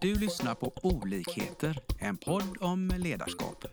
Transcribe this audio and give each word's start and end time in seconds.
Du 0.00 0.14
lyssnar 0.14 0.54
på 0.54 0.72
Olikheter, 0.82 1.78
en 1.98 2.16
podd 2.16 2.56
om 2.60 2.92
ledarskap. 2.98 3.64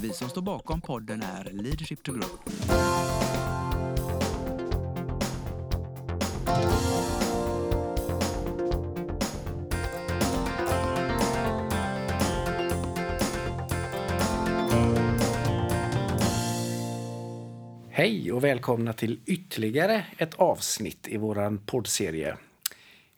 Vi 0.00 0.12
som 0.12 0.28
står 0.28 0.42
bakom 0.42 0.80
podden 0.80 1.22
är 1.22 1.44
Leadership 1.52 2.02
to 2.02 2.12
Grow. 2.12 2.30
Hej 17.90 18.32
och 18.32 18.44
välkomna 18.44 18.92
till 18.92 19.20
ytterligare 19.26 20.04
ett 20.18 20.34
avsnitt 20.34 21.08
i 21.08 21.16
vår 21.16 21.66
poddserie. 21.66 22.36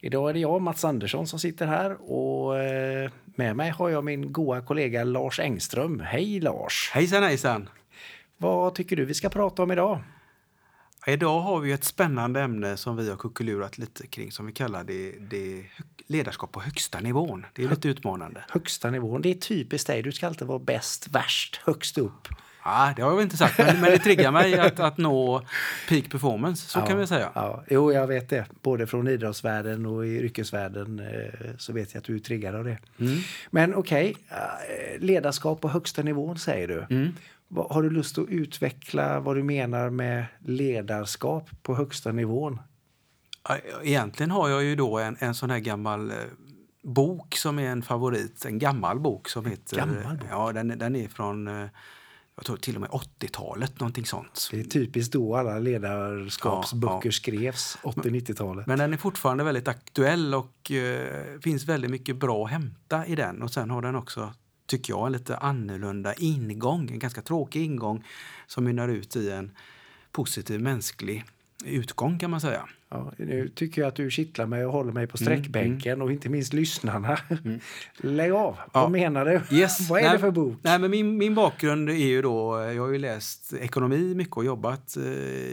Idag 0.05 0.30
är 0.30 0.34
det 0.34 0.41
jag, 0.41 0.62
Mats 0.62 0.84
Andersson, 0.84 1.27
som 1.27 1.39
sitter 1.39 1.66
här 1.66 2.11
och 2.12 2.59
eh, 2.59 3.11
med 3.25 3.56
mig 3.56 3.70
har 3.70 3.88
jag 3.88 4.05
min 4.05 4.33
goa 4.33 4.61
kollega 4.61 5.05
Lars 5.05 5.41
Engström. 5.41 6.01
Hej 6.01 6.41
Lars! 6.41 6.91
Hejsan 6.92 7.23
hejsan! 7.23 7.69
Vad 8.37 8.75
tycker 8.75 8.97
du 8.97 9.05
vi 9.05 9.15
ska 9.15 9.28
prata 9.28 9.62
om 9.62 9.73
idag? 9.73 10.01
Idag 11.06 11.41
har 11.41 11.61
vi 11.61 11.73
ett 11.73 11.84
spännande 11.84 12.41
ämne 12.41 12.77
som 12.77 12.97
vi 12.97 13.11
har 13.11 13.16
kuckelurat 13.16 13.78
lite 13.78 14.06
kring 14.06 14.33
som 14.33 14.47
vi 14.47 14.52
kallar 14.52 14.84
det, 14.84 15.12
det 15.30 15.65
ledarskap 16.06 16.52
på 16.52 16.61
högsta 16.61 17.01
nivån. 17.01 17.47
Det 17.52 17.65
är 17.65 17.69
lite 17.69 17.88
utmanande. 17.88 18.45
Högsta 18.48 18.91
nivån, 18.91 19.23
det 19.23 19.30
är 19.30 19.34
typiskt 19.34 19.87
dig. 19.87 20.02
Du 20.02 20.12
ska 20.12 20.27
alltid 20.27 20.48
vara 20.48 20.59
bäst, 20.59 21.09
värst, 21.09 21.61
högst 21.65 21.98
upp. 21.98 22.28
Ja, 22.65 22.92
det 22.97 23.02
har 23.02 23.11
jag 23.12 23.23
inte 23.23 23.37
sagt, 23.37 23.59
men, 23.59 23.80
men 23.80 23.91
det 23.91 23.98
triggar 23.98 24.33
mig 24.33 24.59
att, 24.59 24.80
att 24.80 24.98
nå 24.98 25.42
peak 25.88 26.11
performance, 26.11 26.69
så 26.69 26.78
ja, 26.78 26.87
kan 26.87 26.98
vi 26.98 27.06
säga. 27.06 27.30
Ja. 27.34 27.65
Jo, 27.70 27.92
jag 27.92 28.06
vet 28.06 28.28
det. 28.28 28.47
Både 28.62 28.87
från 28.87 29.09
idrottsvärlden 29.09 29.87
och 29.87 30.06
i 30.06 30.09
yrkesvärlden 30.09 30.98
eh, 30.98 31.51
så 31.59 31.73
vet 31.73 31.95
jag 31.95 32.01
att 32.01 32.05
du 32.05 32.14
är 32.14 32.19
triggad 32.19 32.55
av 32.55 32.64
det. 32.64 32.78
Mm. 32.98 33.19
Men 33.50 33.75
okej, 33.75 34.14
okay, 34.30 34.98
ledarskap 34.98 35.61
på 35.61 35.69
högsta 35.69 36.03
nivån 36.03 36.39
säger 36.39 36.69
du. 36.69 36.86
Mm. 36.91 37.12
Har 37.56 37.83
du 37.83 37.91
lust 37.91 38.19
att 38.19 38.28
utveckla 38.28 39.20
vad 39.20 39.36
du 39.36 39.42
menar 39.42 39.91
med 39.91 40.25
ledarskap 40.39 41.50
på 41.62 41.75
högsta 41.75 42.12
nivån? 42.12 42.58
Egentligen 43.83 44.31
har 44.31 44.48
jag 44.48 44.65
ju 44.65 44.77
då 44.77 44.98
en, 44.98 45.17
en 45.19 45.35
sån 45.35 45.51
här 45.51 45.59
gammal 45.59 46.11
eh, 46.11 46.17
bok 46.83 47.37
som 47.37 47.59
är 47.59 47.71
en 47.71 47.83
favorit. 47.83 48.45
En 48.45 48.59
gammal 48.59 49.01
bok 49.01 49.29
som 49.29 49.47
heter... 49.47 49.77
Gammal 49.77 50.17
bok? 50.17 50.29
Ja, 50.31 50.53
den, 50.53 50.79
den 50.79 50.97
är 50.97 51.09
från 51.09 51.48
eh, 51.48 51.67
jag 52.37 52.45
tror 52.45 52.57
till 52.57 52.75
och 52.75 52.81
med 52.81 52.91
80-talet, 52.91 53.81
någonting 53.81 54.07
sånt. 54.07 54.48
Det 54.51 54.61
är 54.61 54.65
typiskt 54.65 55.13
då 55.13 55.37
alla 55.37 55.59
ledarskapsböcker 55.59 56.95
ja, 56.95 57.01
ja. 57.05 57.13
skrevs, 57.13 57.79
80-90-talet. 57.83 58.67
Men 58.67 58.79
den 58.79 58.93
är 58.93 58.97
fortfarande 58.97 59.45
väldigt 59.45 59.69
aktuell 59.69 60.35
och 60.35 60.70
eh, 60.70 61.41
finns 61.41 61.65
väldigt 61.65 61.91
mycket 61.91 62.17
bra 62.17 62.45
att 62.45 62.51
hämta 62.51 63.07
i 63.07 63.15
den. 63.15 63.43
Och 63.43 63.53
sen 63.53 63.70
har 63.70 63.83
den 63.83 63.97
också, 63.97 64.35
tycker 64.67 64.93
jag, 64.93 65.07
en 65.07 65.13
lite 65.13 65.37
annorlunda 65.37 66.15
ingång, 66.15 66.91
en 66.91 66.98
ganska 66.98 67.23
tråkig 67.23 67.65
ingång 67.65 68.05
som 68.47 68.65
mynnar 68.65 68.89
ut 68.89 69.17
i 69.17 69.31
en 69.31 69.57
positiv 70.13 70.61
mänsklig 70.61 71.25
utgång 71.64 72.18
kan 72.18 72.30
man 72.30 72.41
säga. 72.41 72.68
Ja, 72.88 73.12
nu 73.16 73.48
tycker 73.48 73.80
jag 73.80 73.88
att 73.88 73.94
du 73.94 74.10
kittlar 74.10 74.46
mig 74.46 74.66
och 74.66 74.72
håller 74.72 74.92
mig 74.92 75.06
på 75.06 75.16
sträckbänken 75.16 75.92
mm, 75.92 76.05
och 76.05 76.12
inte 76.12 76.28
minst 76.28 76.52
lyssnarna. 76.52 77.18
Mm. 77.44 77.60
Lägg 77.96 78.32
av! 78.32 78.56
Ja. 78.58 78.80
Vad 78.82 78.91
menar 78.91 79.24
du? 79.24 79.56
Yes. 79.56 79.80
Vad 79.90 80.00
är 80.00 80.05
nej, 80.05 80.12
det 80.12 80.18
för 80.18 80.30
bok? 80.30 80.58
Nej, 80.62 80.78
men 80.78 80.90
min, 80.90 81.18
min 81.18 81.34
bakgrund 81.34 81.90
är 81.90 81.94
ju 81.94 82.22
då, 82.22 82.58
jag 82.74 82.83
har 82.83 82.92
ju 82.92 82.98
läst 82.98 83.52
ekonomi 83.52 84.14
mycket 84.14 84.36
och 84.36 84.44
jobbat 84.44 84.96
eh, 84.96 85.02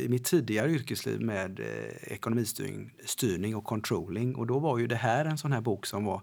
i 0.04 0.06
mitt 0.10 0.26
tidigare 0.26 0.72
yrkesliv 0.72 1.22
med 1.22 1.60
eh, 1.60 2.14
ekonomistyrning 2.14 2.92
styrning 3.06 3.56
och 3.56 3.64
controlling. 3.64 4.36
Och 4.36 4.48
då 4.48 4.60
var 4.60 4.78
ju 4.78 4.88
det 4.88 4.96
här 4.96 5.26
en 5.26 5.38
sån 5.38 5.52
här 5.52 5.62
bok 5.62 5.86
som 5.86 6.06
var 6.06 6.22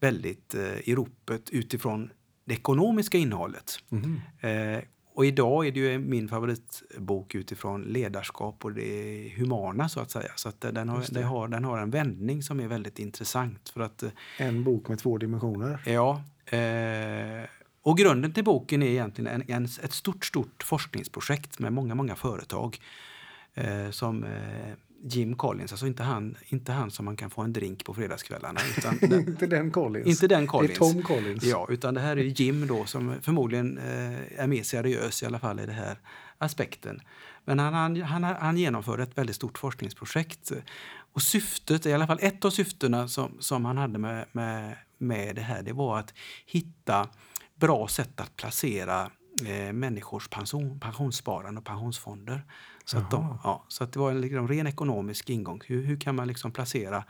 väldigt 0.00 0.54
eh, 0.54 0.88
i 0.88 0.94
ropet 0.94 1.50
utifrån 1.50 2.10
det 2.44 2.54
ekonomiska 2.54 3.18
innehållet. 3.18 3.78
Mm. 3.90 4.20
Eh, 4.40 4.82
och 5.14 5.26
idag 5.26 5.66
är 5.66 5.72
det 5.72 5.80
ju 5.80 5.98
min 5.98 6.28
favoritbok 6.28 7.34
utifrån 7.34 7.82
ledarskap 7.82 8.64
och 8.64 8.72
det 8.72 9.32
humana 9.36 9.88
så 9.88 10.00
att 10.00 10.10
säga. 10.10 10.32
Så 10.36 10.48
att 10.48 10.60
den, 10.60 10.88
har, 10.88 11.04
den, 11.14 11.24
har, 11.24 11.48
den 11.48 11.64
har 11.64 11.78
en 11.78 11.90
vändning 11.90 12.42
som 12.42 12.60
är 12.60 12.68
väldigt 12.68 12.98
intressant. 12.98 13.68
För 13.68 13.80
att, 13.80 14.02
eh, 14.02 14.10
en 14.38 14.64
bok 14.64 14.88
med 14.88 14.98
två 14.98 15.18
dimensioner. 15.18 15.82
Ja. 15.86 16.22
Eh, 16.56 17.48
och 17.82 17.98
grunden 17.98 18.32
till 18.32 18.44
boken 18.44 18.82
är 18.82 18.86
egentligen 18.86 19.40
en, 19.40 19.50
en, 19.50 19.64
ett 19.64 19.92
stort, 19.92 20.24
stort 20.24 20.62
forskningsprojekt 20.62 21.58
med 21.58 21.72
många, 21.72 21.94
många 21.94 22.16
företag 22.16 22.78
eh, 23.54 23.90
som 23.90 24.24
eh, 24.24 24.72
Jim 25.02 25.36
Collins, 25.36 25.72
alltså 25.72 25.86
inte 25.86 26.02
han, 26.02 26.36
inte 26.48 26.72
han 26.72 26.90
som 26.90 27.04
man 27.04 27.16
kan 27.16 27.30
få 27.30 27.42
en 27.42 27.52
drink 27.52 27.84
på 27.84 27.94
fredagskvällarna. 27.94 28.60
Utan 28.78 28.98
den, 29.00 29.28
inte 29.28 29.46
den 29.46 29.70
Collins. 29.70 30.06
Inte 30.06 30.26
den 30.26 30.46
Collins. 30.46 30.78
Det 30.78 30.84
är 30.84 30.92
Tom 30.92 31.02
Collins. 31.02 31.44
Ja, 31.44 31.66
utan 31.70 31.94
det 31.94 32.00
här 32.00 32.16
är 32.16 32.24
Jim 32.24 32.66
då 32.66 32.84
som 32.84 33.14
förmodligen 33.22 33.78
eh, 33.78 34.40
är 34.42 34.46
mer 34.46 34.62
seriös 34.62 35.22
i 35.22 35.26
alla 35.26 35.38
fall 35.38 35.60
i 35.60 35.66
den 35.66 35.74
här 35.74 35.98
aspekten. 36.38 37.00
Men 37.44 37.58
han, 37.58 37.74
han, 37.74 38.02
han, 38.02 38.24
han 38.24 38.56
genomförde 38.56 39.02
ett 39.02 39.18
väldigt 39.18 39.36
stort 39.36 39.58
forskningsprojekt. 39.58 40.52
Och 41.12 41.22
syftet, 41.22 41.86
i 41.86 41.92
alla 41.92 42.06
fall 42.06 42.18
ett 42.20 42.44
av 42.44 42.50
syftena 42.50 43.08
som, 43.08 43.36
som 43.40 43.64
han 43.64 43.76
hade 43.76 43.98
med, 43.98 44.26
med, 44.32 44.76
med 44.98 45.36
det 45.36 45.42
här, 45.42 45.62
det 45.62 45.72
var 45.72 45.98
att 45.98 46.14
hitta 46.46 47.08
bra 47.54 47.88
sätt 47.88 48.20
att 48.20 48.36
placera 48.36 49.10
eh, 49.46 49.72
människors 49.72 50.28
pension, 50.28 50.80
pensionssparande 50.80 51.58
och 51.58 51.66
pensionsfonder. 51.66 52.44
Så, 52.84 52.98
att, 52.98 53.10
de, 53.10 53.38
ja, 53.44 53.64
så 53.68 53.84
att 53.84 53.92
det 53.92 53.98
var 53.98 54.10
en 54.10 54.20
liksom, 54.20 54.48
ren 54.48 54.66
ekonomisk 54.66 55.30
ingång. 55.30 55.60
Hur, 55.66 55.84
hur 55.84 56.00
kan 56.00 56.14
man 56.14 56.28
liksom 56.28 56.52
placera 56.52 57.04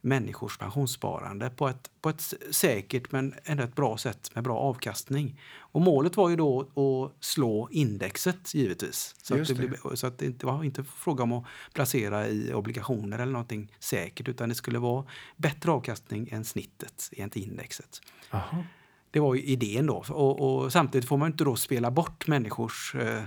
människors 0.00 0.58
pensionssparande 0.58 1.50
på 1.50 1.68
ett, 1.68 1.90
på 2.00 2.08
ett 2.08 2.34
säkert 2.50 3.12
men 3.12 3.34
ändå 3.44 3.62
ett 3.62 3.74
bra 3.74 3.98
sätt 3.98 4.34
med 4.34 4.44
bra 4.44 4.58
avkastning. 4.58 5.40
Och 5.58 5.80
målet 5.80 6.16
var 6.16 6.28
ju 6.28 6.36
då 6.36 6.60
att 6.60 7.24
slå 7.24 7.68
indexet 7.70 8.54
givetvis. 8.54 9.14
Så, 9.22 9.34
att 9.34 9.48
det, 9.48 9.54
det. 9.54 9.68
Blev, 9.68 9.94
så 9.94 10.06
att 10.06 10.18
det 10.18 10.26
inte 10.26 10.46
var 10.46 10.64
inte 10.64 10.84
fråga 10.84 11.22
om 11.22 11.32
att 11.32 11.44
placera 11.72 12.28
i 12.28 12.52
obligationer 12.52 13.18
eller 13.18 13.32
någonting 13.32 13.72
säkert 13.78 14.28
utan 14.28 14.48
det 14.48 14.54
skulle 14.54 14.78
vara 14.78 15.04
bättre 15.36 15.70
avkastning 15.70 16.28
än 16.32 16.44
snittet 16.44 17.10
i 17.12 17.40
indexet. 17.40 18.00
Aha. 18.30 18.64
Det 19.16 19.20
var 19.20 19.34
ju 19.34 19.42
idén 19.42 19.86
då. 19.86 20.04
Och, 20.08 20.40
och, 20.40 20.72
samtidigt 20.72 21.08
får 21.08 21.16
man 21.16 21.30
inte 21.32 21.44
då 21.44 21.56
spela 21.56 21.90
bort 21.90 22.26
människors 22.26 22.94
eh, 22.94 23.22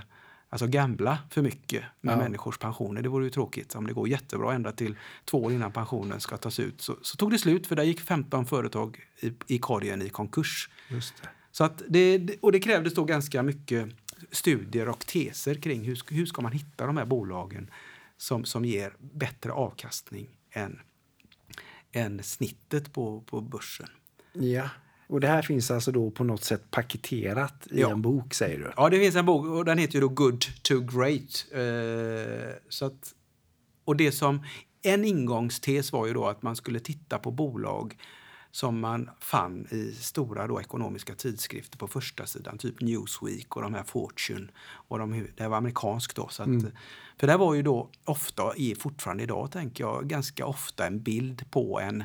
alltså 0.50 0.68
gamla 0.68 1.18
för 1.30 1.42
mycket 1.42 1.84
med 2.02 2.14
ja. 2.14 2.18
människors 2.18 2.58
pensioner. 2.58 3.02
Det 3.02 3.10
vore 3.10 3.24
ju 3.24 3.30
tråkigt 3.30 3.76
om 3.76 3.88
det 3.88 3.94
går 3.94 4.08
jättebra 4.08 4.54
ända 4.54 4.72
till 4.72 4.96
två 5.26 5.44
år 5.44 5.52
innan 5.52 5.72
pensionen 5.72 6.20
ska 6.20 6.38
tas 6.38 6.60
ut. 6.60 6.82
Så, 6.82 6.96
så 7.02 7.18
tog 7.18 7.32
det 7.32 7.38
slut 7.38 7.68
för 7.68 7.76
där 7.76 7.84
gick 7.84 8.00
15 8.00 8.46
företag 8.46 9.00
i, 9.20 9.34
i 9.48 9.58
korgen 9.58 10.02
i 10.02 10.10
konkurs. 10.10 10.70
Just 10.90 11.22
det. 11.22 11.30
Så 11.52 11.64
att 11.64 11.82
det, 11.88 12.30
och 12.42 12.52
det 12.52 12.60
krävdes 12.60 12.94
då 12.94 13.04
ganska 13.04 13.44
mycket 13.44 13.90
studier 14.32 14.90
och 14.90 15.00
teser 15.00 15.56
kring 15.56 15.84
hur, 15.84 16.02
hur 16.10 16.26
ska 16.26 16.42
man 16.42 16.52
hitta 16.52 16.86
de 16.86 16.98
här 16.98 17.06
bolagen 17.06 17.72
som, 18.18 18.46
som 18.46 18.66
ger 18.66 18.94
bättre 19.00 19.52
avkastning 19.52 20.28
än, 20.52 20.80
än 21.92 22.24
snittet 22.24 22.94
på, 22.94 23.22
på 23.22 23.42
börsen. 23.42 23.90
Ja. 24.34 24.70
Och 25.10 25.20
det 25.20 25.28
här 25.28 25.42
finns 25.42 25.72
alltså 25.72 25.92
då 25.92 26.12
på 26.12 26.24
något 26.24 26.44
sätt 26.44 26.72
paketerat 26.72 27.68
i 27.72 27.82
ja. 27.82 27.92
en 27.92 28.02
bok 28.02 28.34
säger 28.34 28.60
du? 28.60 28.72
Ja, 28.78 28.90
det 28.90 29.00
finns 29.00 29.16
en 29.16 29.26
bok 29.26 29.46
och 29.46 29.66
den 29.66 29.78
heter 29.78 29.94
ju 29.94 30.02
då 30.02 30.08
Good 30.08 30.46
to 30.62 30.80
Great. 30.80 31.46
Eh, 31.52 32.56
så 32.70 32.86
att, 32.86 33.14
och 33.86 33.96
det 33.96 34.12
som, 34.12 34.44
en 34.82 35.06
ingångstes 35.06 35.92
var 35.92 36.08
ju 36.08 36.14
då 36.14 36.28
att 36.28 36.42
man 36.42 36.56
skulle 36.56 36.80
titta 36.80 37.20
på 37.20 37.32
bolag 37.32 37.98
som 38.52 38.80
man 38.80 39.10
fann 39.20 39.68
i 39.72 39.92
stora 39.92 40.48
då 40.48 40.62
ekonomiska 40.62 41.16
tidskrifter 41.16 41.78
på 41.78 41.88
första 41.88 42.26
sidan, 42.26 42.58
typ 42.58 42.82
Newsweek 42.82 43.56
och 43.56 43.62
de 43.62 43.74
här 43.74 43.84
Fortune. 43.84 44.48
Och 44.62 45.00
de, 45.00 45.28
det 45.38 45.48
var 45.48 45.58
amerikanskt 45.58 46.16
då. 46.16 46.28
Så 46.28 46.44
att, 46.44 46.48
mm. 46.48 46.72
För 47.20 47.28
det 47.28 47.38
var 47.38 47.54
ju 47.54 47.62
då 47.62 47.90
ofta, 48.06 48.54
är 48.58 48.76
fortfarande 48.76 49.24
idag 49.24 49.52
tänker 49.52 49.84
jag, 49.84 50.08
ganska 50.08 50.46
ofta 50.46 50.88
en 50.88 51.02
bild 51.02 51.52
på 51.52 51.80
en 51.80 52.04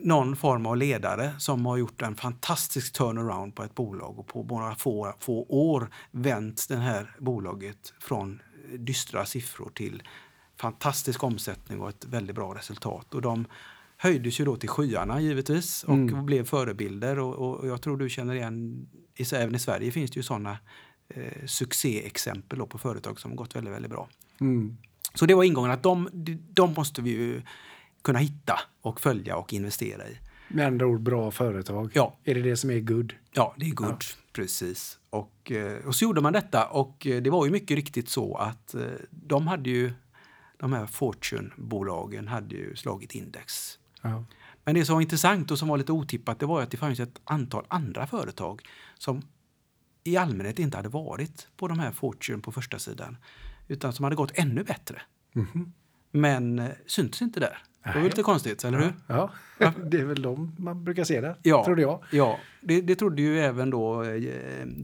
någon 0.00 0.36
form 0.36 0.66
av 0.66 0.76
ledare 0.76 1.34
som 1.38 1.66
har 1.66 1.76
gjort 1.76 2.02
en 2.02 2.14
fantastisk 2.14 2.92
turnaround 2.92 3.54
på 3.54 3.62
ett 3.62 3.74
bolag 3.74 4.18
och 4.18 4.26
på 4.26 4.44
några 4.48 4.74
få, 4.74 5.14
få 5.20 5.46
år 5.48 5.90
vänt 6.10 6.66
det 6.68 6.76
här 6.76 7.16
bolaget 7.18 7.92
från 8.00 8.42
dystra 8.78 9.24
siffror 9.24 9.70
till 9.74 10.02
fantastisk 10.60 11.24
omsättning 11.24 11.80
och 11.80 11.88
ett 11.88 12.04
väldigt 12.04 12.36
bra 12.36 12.54
resultat. 12.54 13.14
Och 13.14 13.22
de 13.22 13.46
höjdes 13.96 14.40
ju 14.40 14.44
då 14.44 14.56
till 14.56 14.68
skyarna 14.68 15.20
givetvis 15.20 15.84
och 15.84 15.94
mm. 15.94 16.26
blev 16.26 16.44
förebilder. 16.44 17.18
Och, 17.18 17.34
och, 17.34 17.68
jag 17.68 17.82
tror 17.82 17.96
du 17.96 18.08
känner 18.08 18.34
igen, 18.34 18.88
även 19.32 19.54
i 19.54 19.58
Sverige 19.58 19.92
finns 19.92 20.10
det 20.10 20.16
ju 20.16 20.22
sådana 20.22 20.58
eh, 21.08 21.46
succéexempel 21.46 22.66
på 22.66 22.78
företag 22.78 23.20
som 23.20 23.30
har 23.30 23.36
gått 23.36 23.56
väldigt, 23.56 23.74
väldigt 23.74 23.90
bra. 23.90 24.08
Mm. 24.40 24.76
Så 25.14 25.26
det 25.26 25.34
var 25.34 25.44
ingången 25.44 25.70
att 25.70 25.82
de, 25.82 26.08
de 26.50 26.74
måste 26.74 27.02
vi 27.02 27.10
ju 27.10 27.42
kunna 28.06 28.18
hitta 28.18 28.60
och 28.80 29.00
följa 29.00 29.36
och 29.36 29.52
investera 29.52 30.08
i. 30.08 30.18
Med 30.48 30.66
andra 30.66 30.86
ord 30.86 31.00
bra 31.00 31.30
företag. 31.30 31.90
Ja. 31.94 32.16
Är 32.24 32.34
det 32.34 32.42
det 32.42 32.56
som 32.56 32.70
är 32.70 32.80
good? 32.80 33.14
Ja, 33.32 33.54
det 33.58 33.66
är 33.66 33.70
good. 33.70 33.88
Ja. 33.88 34.22
Precis. 34.32 34.98
Och, 35.10 35.52
eh, 35.52 35.86
och 35.86 35.94
så 35.94 36.04
gjorde 36.04 36.20
man 36.20 36.32
detta 36.32 36.66
och 36.66 37.06
eh, 37.06 37.22
det 37.22 37.30
var 37.30 37.46
ju 37.46 37.52
mycket 37.52 37.74
riktigt 37.74 38.08
så 38.08 38.36
att 38.36 38.74
eh, 38.74 38.82
de 39.10 39.46
hade 39.46 39.70
ju, 39.70 39.92
de 40.56 40.72
här 40.72 40.86
Fortune-bolagen 40.86 42.28
hade 42.28 42.54
ju 42.54 42.76
slagit 42.76 43.14
index. 43.14 43.78
Ja. 44.02 44.24
Men 44.64 44.74
det 44.74 44.84
som 44.84 44.94
var 44.94 45.02
intressant 45.02 45.50
och 45.50 45.58
som 45.58 45.68
var 45.68 45.76
lite 45.78 45.92
otippat 45.92 46.38
det 46.38 46.46
var 46.46 46.62
att 46.62 46.70
det 46.70 46.76
fanns 46.76 47.00
ett 47.00 47.20
antal 47.24 47.64
andra 47.68 48.06
företag 48.06 48.62
som 48.98 49.22
i 50.04 50.16
allmänhet 50.16 50.58
inte 50.58 50.76
hade 50.76 50.88
varit 50.88 51.48
på 51.56 51.68
de 51.68 51.78
här 51.78 51.92
Fortune 51.92 52.42
på 52.42 52.52
första 52.52 52.78
sidan 52.78 53.16
utan 53.68 53.92
som 53.92 54.04
hade 54.04 54.16
gått 54.16 54.32
ännu 54.34 54.64
bättre. 54.64 55.02
Men 56.10 56.58
eh, 56.58 56.70
syntes 56.86 57.22
inte 57.22 57.40
där. 57.40 57.58
Det 57.92 57.98
var 57.98 58.02
lite 58.02 58.22
konstigt, 58.22 58.64
eller 58.64 58.78
hur? 58.78 58.92
Ja, 59.06 59.30
det 59.84 59.96
är 60.00 60.04
väl 60.04 60.22
de 60.22 60.54
man 60.58 60.84
brukar 60.84 61.04
se 61.04 61.20
där, 61.20 61.36
Ja, 61.42 61.64
trodde 61.64 61.82
jag. 61.82 62.02
Ja, 62.10 62.38
det, 62.60 62.80
det 62.80 62.96
trodde 62.96 63.22
ju 63.22 63.40
även 63.40 63.70
då 63.70 64.02
eh, 64.02 64.16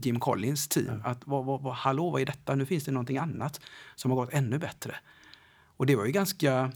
Jim 0.01 0.19
Collins 0.19 0.67
team. 0.67 1.01
Att 1.05 1.21
vad, 1.25 1.45
vad, 1.45 1.61
vad, 1.61 1.73
hallå, 1.73 2.09
vad 2.09 2.21
är 2.21 2.25
detta? 2.25 2.55
Nu 2.55 2.65
finns 2.65 2.83
det 2.83 2.91
någonting 2.91 3.17
annat 3.17 3.61
som 3.95 4.11
har 4.11 4.15
gått 4.15 4.33
ännu 4.33 4.57
bättre. 4.59 4.95
Och 5.77 5.85
det 5.85 5.95
var 5.95 6.05
ju 6.05 6.11
ganska, 6.11 6.71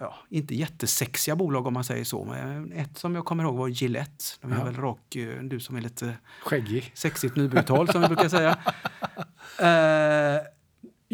ja, 0.00 0.14
inte 0.28 0.54
jättesexiga 0.54 1.36
bolag 1.36 1.66
om 1.66 1.74
man 1.74 1.84
säger 1.84 2.04
så. 2.04 2.24
Men 2.24 2.72
ett 2.72 2.98
som 2.98 3.14
jag 3.14 3.24
kommer 3.24 3.44
ihåg 3.44 3.56
var 3.56 3.68
Gillette. 3.68 4.24
De 4.40 4.52
är 4.52 4.58
Ja. 4.58 4.64
väl 4.64 4.76
rak, 4.76 5.16
eh, 5.16 5.42
du 5.42 5.60
som 5.60 5.76
är 5.76 5.80
lite 5.80 6.14
Skäggig. 6.44 6.90
sexigt 6.94 7.36
nybruttal 7.36 7.88
som 7.88 8.00
vi 8.02 8.06
brukar 8.08 8.28
säga. 8.28 8.58
Eh, 9.58 10.40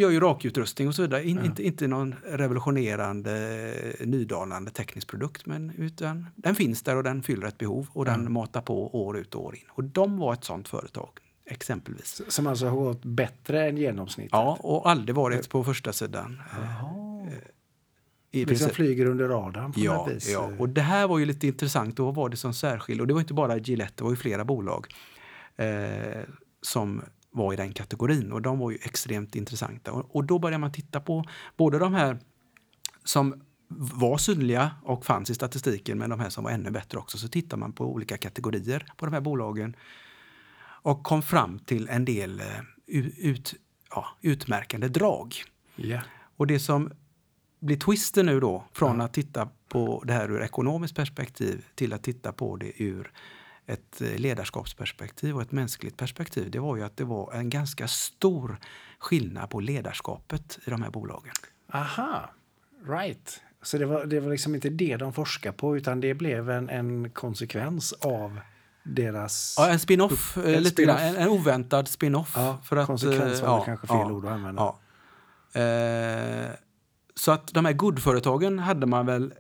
gör 0.01 0.11
ju 0.11 0.21
rakutrustning 0.21 0.89
och 0.89 0.95
så 0.95 1.03
vidare. 1.03 1.25
In, 1.29 1.45
inte, 1.45 1.63
inte 1.67 1.87
någon 1.87 2.15
revolutionerande, 2.25 3.33
eh, 4.01 4.07
nydanande 4.07 4.71
teknisk 4.71 5.09
produkt, 5.09 5.47
men 5.47 5.73
utan 5.77 6.27
den 6.37 6.55
finns 6.55 6.83
där 6.83 6.97
och 6.97 7.03
den 7.03 7.23
fyller 7.23 7.47
ett 7.47 7.59
behov 7.59 7.87
och 7.93 8.05
den 8.05 8.33
matar 8.33 8.61
på 8.61 9.03
år 9.05 9.19
ut 9.19 9.35
och 9.35 9.45
år 9.45 9.57
in. 9.57 9.63
Och 9.69 9.85
de 9.85 10.19
var 10.19 10.33
ett 10.33 10.45
sånt 10.45 10.69
företag, 10.69 11.09
exempelvis. 11.47 12.23
Som 12.29 12.47
alltså 12.47 12.67
har 12.67 12.77
gått 12.77 13.05
bättre 13.05 13.69
än 13.69 13.77
genomsnittet. 13.77 14.33
Ja, 14.33 14.59
och 14.61 14.91
aldrig 14.91 15.17
varit 15.17 15.49
på 15.49 15.65
första 15.65 15.93
sidan. 15.93 16.43
eh, 16.53 17.33
I 18.33 18.39
Liksom 18.39 18.47
princip. 18.49 18.75
flyger 18.77 19.07
under 19.07 19.29
radarn 19.29 19.73
på 19.73 19.81
Ja, 19.81 20.05
vis. 20.05 20.31
ja, 20.33 20.51
och 20.59 20.69
det 20.69 20.81
här 20.81 21.09
var 21.09 21.19
ju 21.19 21.25
lite 21.27 21.47
intressant. 21.47 21.99
Och 22.01 22.07
vad 22.07 22.15
var 22.15 22.29
det 22.29 22.37
som 22.37 22.55
särskilde? 22.55 23.03
Och 23.03 23.07
det 23.07 23.15
var 23.15 23.21
inte 23.21 23.35
bara 23.35 23.57
Gillette, 23.57 23.93
det 23.97 24.05
var 24.05 24.11
ju 24.11 24.17
flera 24.17 24.45
bolag 24.45 24.87
eh, 25.57 26.21
som 26.63 27.03
var 27.31 27.53
i 27.53 27.57
den 27.57 27.73
kategorin. 27.73 28.33
Och 28.33 28.43
de 28.43 28.59
var 28.59 28.71
ju 28.71 28.79
extremt 28.83 29.37
intressanta. 29.37 29.93
Och, 29.93 30.17
och 30.17 30.25
då 30.25 30.39
började 30.39 30.59
man 30.59 30.73
titta 30.73 31.01
på 31.01 31.25
både 31.57 31.79
de 31.79 31.95
här 31.95 32.19
som 33.05 33.43
var 33.69 34.19
synliga 34.19 34.71
och 34.83 35.05
fanns 35.05 35.31
i 35.31 35.35
statistiken, 35.35 35.99
men 35.99 36.11
de 36.11 36.21
här 36.21 36.31
som 36.31 36.45
var 36.45 36.51
ännu 36.51 36.71
bättre 36.71 36.99
också. 36.99 37.19
Så 37.19 37.29
tittar 37.29 37.57
man 37.57 37.73
på 37.73 37.85
olika 37.85 38.17
kategorier 38.17 38.87
på 38.97 39.07
de 39.07 39.13
här 39.13 39.21
bolagen 39.21 39.77
och 40.83 41.03
kom 41.03 41.23
fram 41.23 41.59
till 41.59 41.89
en 41.89 42.05
del 42.05 42.41
eh, 42.41 42.47
ut, 43.19 43.55
ja, 43.91 44.07
utmärkande 44.21 44.89
drag. 44.89 45.35
Ja. 45.77 46.01
Och 46.37 46.47
det 46.47 46.59
som 46.59 46.93
blir 47.61 47.77
twisten 47.77 48.27
nu 48.27 48.41
då, 48.41 48.65
från 48.73 49.01
att 49.01 49.13
titta 49.13 49.49
på 49.69 50.03
det 50.07 50.13
här 50.13 50.31
ur 50.31 50.43
ekonomiskt 50.43 50.97
perspektiv 50.97 51.65
till 51.75 51.93
att 51.93 52.03
titta 52.03 52.33
på 52.33 52.57
det 52.57 52.83
ur 52.83 53.13
ett 53.67 54.01
eh, 54.01 54.19
ledarskapsperspektiv 54.19 55.37
och 55.37 55.43
ett 55.43 55.53
mänskligt 55.53 55.97
perspektiv, 55.97 56.51
det 56.51 56.59
var 56.59 56.77
ju 56.77 56.83
att 56.83 56.97
det 56.97 57.05
var 57.05 57.33
en 57.33 57.51
ganska 57.51 57.89
stor 57.89 58.57
skillnad 58.99 59.51
på 59.51 59.61
ledarskapet 59.61 60.59
i 60.67 60.71
de 60.71 60.83
här 60.83 60.91
bolagen. 60.91 61.33
Aha, 61.73 62.31
right. 62.87 63.41
Så 63.63 63.79
det 63.79 63.87
var, 63.87 64.05
det 64.05 64.21
var 64.21 64.31
liksom 64.31 64.55
inte 64.55 64.71
det 64.71 64.97
de 64.97 65.13
forskade 65.13 65.57
på 65.57 65.77
utan 65.77 66.01
det 66.01 66.15
blev 66.15 66.51
en, 66.51 66.69
en 66.69 67.11
konsekvens 67.11 67.93
av 67.93 68.41
deras... 68.83 69.55
Ja, 69.59 69.69
en 69.69 69.79
spin-off, 69.79 70.37
eh, 70.37 70.45
En 70.45 70.63
lite 70.63 70.71
spin-off. 70.71 70.99
grann, 70.99 71.15
en, 71.15 71.23
en 71.23 71.29
oväntad 71.29 71.89
spin-off. 71.89 72.33
Ja, 72.37 72.59
för 72.65 72.77
att, 72.77 72.87
konsekvens 72.87 73.41
eh, 73.41 73.49
var 73.49 73.57
väl 73.57 73.65
kanske 73.67 73.87
fel 73.87 74.13
ord 74.13 74.25
att 74.25 74.33
använda. 74.33 74.63
Ja. 75.53 75.61
Eh, 75.61 76.51
så 77.15 77.33
att 77.33 77.47
de 77.47 77.65
här 77.65 77.73
good-företagen 77.73 78.59
hade 78.59 78.87
man 78.87 79.07
väl 79.07 79.35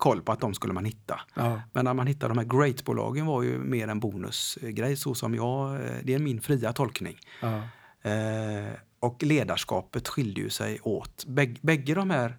koll 0.00 0.22
på 0.22 0.32
att 0.32 0.40
de 0.40 0.54
skulle 0.54 0.72
man 0.72 0.84
hitta. 0.84 1.20
Ja. 1.34 1.62
Men 1.72 1.84
när 1.84 1.94
man 1.94 2.06
hittar 2.06 2.28
de 2.28 2.38
här 2.38 2.44
great-bolagen 2.44 3.26
var 3.26 3.42
ju 3.42 3.58
mer 3.58 3.88
en 3.88 4.00
bonusgrej 4.00 4.96
så 4.96 5.14
som 5.14 5.34
jag, 5.34 5.74
eh, 5.74 5.90
det 6.02 6.14
är 6.14 6.18
min 6.18 6.40
fria 6.40 6.72
tolkning. 6.72 7.18
Ja. 7.42 7.62
Eh, 8.10 8.72
och 9.00 9.22
ledarskapet 9.22 10.08
skilde 10.08 10.40
ju 10.40 10.50
sig 10.50 10.80
åt. 10.82 11.24
Bägge, 11.26 11.58
bägge 11.62 11.94
de 11.94 12.10
här 12.10 12.36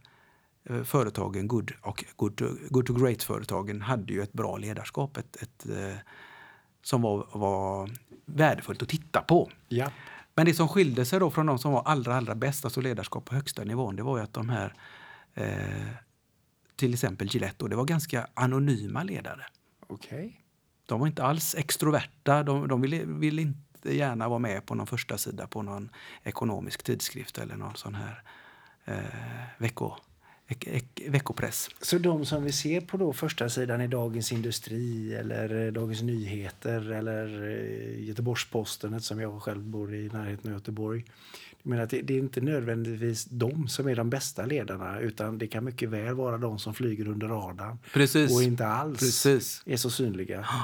eh, 0.69 0.83
företagen, 0.83 1.47
good 1.47 1.71
och 1.81 2.05
good 2.15 2.35
to, 2.37 2.45
good 2.69 2.85
to 2.85 2.93
great-företagen, 2.93 3.81
hade 3.81 4.13
ju 4.13 4.21
ett 4.21 4.33
bra 4.33 4.57
ledarskap. 4.57 5.17
Ett, 5.17 5.35
ett, 5.41 5.65
eh, 5.69 5.97
som 6.83 7.01
var, 7.01 7.27
var 7.33 7.89
värdefullt 8.25 8.81
att 8.81 8.89
titta 8.89 9.21
på. 9.21 9.51
ja. 9.67 9.91
Men 10.35 10.45
det 10.45 10.53
som 10.53 10.67
skilde 10.67 11.05
sig 11.05 11.19
då 11.19 11.29
från 11.29 11.45
de 11.45 11.59
som 11.59 11.71
var 11.71 11.83
allra, 11.85 12.15
allra 12.15 12.35
bäst, 12.35 12.65
alltså 12.65 12.81
ledarskap 12.81 13.25
på 13.25 13.35
högsta 13.35 13.63
nivån, 13.63 13.95
det 13.95 14.03
var 14.03 14.17
ju 14.17 14.23
att 14.23 14.33
de 14.33 14.49
här, 14.49 14.73
eh, 15.33 15.87
till 16.75 16.93
exempel 16.93 17.27
Gillette, 17.27 17.55
då, 17.57 17.67
det 17.67 17.75
var 17.75 17.85
ganska 17.85 18.27
anonyma 18.33 19.03
ledare. 19.03 19.45
Okej. 19.87 20.41
De 20.85 20.99
var 20.99 21.07
inte 21.07 21.23
alls 21.23 21.55
extroverta. 21.55 22.43
De, 22.43 22.67
de 22.67 22.81
ville, 22.81 23.05
ville 23.05 23.41
inte 23.41 23.95
gärna 23.95 24.29
vara 24.29 24.39
med 24.39 24.65
på 24.65 24.75
någon 24.75 24.87
första 24.87 25.17
sida 25.17 25.47
på 25.47 25.61
någon 25.61 25.89
ekonomisk 26.23 26.83
tidskrift 26.83 27.37
eller 27.37 27.55
någon 27.55 27.75
sån 27.75 27.95
här 27.95 28.23
eh, 28.85 28.95
vecko, 29.57 29.95
veckopress. 31.07 31.69
Så 31.81 31.97
de 31.97 32.25
som 32.25 32.43
vi 32.43 32.51
ser 32.51 32.81
på 32.81 32.97
då 32.97 33.13
första 33.13 33.49
sidan 33.49 33.81
i 33.81 33.87
Dagens 33.87 34.31
Industri 34.31 35.13
eller 35.13 35.65
eh, 35.65 35.71
Dagens 35.71 36.01
Nyheter 36.01 36.91
eller 36.91 37.49
eh, 37.49 38.07
Göteborgs-Posten 38.07 38.93
eftersom 38.93 39.19
jag 39.19 39.41
själv 39.41 39.63
bor 39.63 39.93
i 39.93 40.09
närheten 40.13 40.51
av 40.51 40.57
Göteborg. 40.57 41.05
Jag 41.63 41.69
menar 41.69 41.83
att 41.83 41.89
det, 41.89 42.01
det 42.01 42.13
är 42.13 42.19
inte 42.19 42.41
nödvändigtvis 42.41 43.25
de 43.25 43.67
som 43.67 43.87
är 43.87 43.95
de 43.95 44.09
bästa 44.09 44.45
ledarna 44.45 44.99
utan 44.99 45.37
det 45.37 45.47
kan 45.47 45.63
mycket 45.63 45.89
väl 45.89 46.15
vara 46.15 46.37
de 46.37 46.59
som 46.59 46.73
flyger 46.73 47.07
under 47.07 47.27
radarn 47.27 47.77
Precis. 47.93 48.35
och 48.35 48.43
inte 48.43 48.67
alls 48.67 48.99
Precis. 48.99 49.63
är 49.65 49.77
så 49.77 49.89
synliga. 49.89 50.47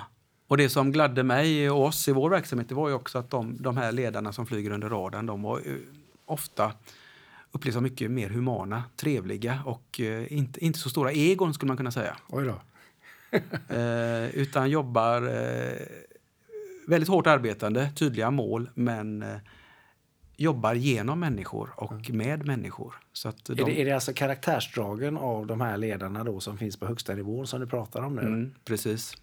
Och 0.49 0.57
det 0.57 0.69
som 0.69 0.91
gladde 0.91 1.23
mig 1.23 1.69
och 1.69 1.85
oss 1.85 2.07
i 2.07 2.11
vår 2.11 2.29
verksamhet 2.29 2.69
det 2.69 2.75
var 2.75 2.89
ju 2.89 2.93
också 2.93 3.17
att 3.17 3.29
de, 3.29 3.57
de 3.59 3.77
här 3.77 3.91
ledarna 3.91 4.33
som 4.33 4.45
flyger 4.45 4.71
under 4.71 4.89
radarn, 4.89 5.25
de 5.25 5.41
var 5.41 5.61
ofta 6.25 6.71
upplevs 7.57 7.73
som 7.73 7.83
mycket 7.83 8.11
mer 8.11 8.29
humana, 8.29 8.83
trevliga 8.95 9.61
och 9.65 9.99
eh, 9.99 10.33
inte, 10.33 10.65
inte 10.65 10.79
så 10.79 10.89
stora 10.89 11.11
egon 11.11 11.53
skulle 11.53 11.67
man 11.67 11.77
kunna 11.77 11.91
säga. 11.91 12.17
Oj 12.27 12.45
då. 12.45 12.61
eh, 13.75 14.35
utan 14.35 14.69
jobbar 14.69 15.21
eh, 15.21 15.87
väldigt 16.87 17.09
hårt 17.09 17.27
arbetande, 17.27 17.91
tydliga 17.95 18.31
mål, 18.31 18.69
men 18.73 19.23
eh, 19.23 19.37
jobbar 20.37 20.73
genom 20.73 21.19
människor 21.19 21.69
och 21.75 22.09
med 22.09 22.45
människor. 22.45 22.95
Så 23.13 23.33
de, 23.45 23.61
Är, 23.61 23.65
det, 23.65 23.81
är 23.81 23.85
det 23.85 23.91
alltså 23.91 24.13
karaktärsdragen 24.13 25.17
av 25.17 25.47
de 25.47 25.61
här 25.61 25.77
ledarna 25.77 26.23
då 26.23 26.39
som 26.39 26.57
finns 26.57 26.77
på 26.77 26.85
högsta 26.85 27.15
nivån 27.15 27.47
som 27.47 27.59
du 27.59 27.67
pratar 27.67 28.01
om 28.01 28.15
nu? 28.15 28.21
mm, 28.21 28.53
precis. 28.65 29.17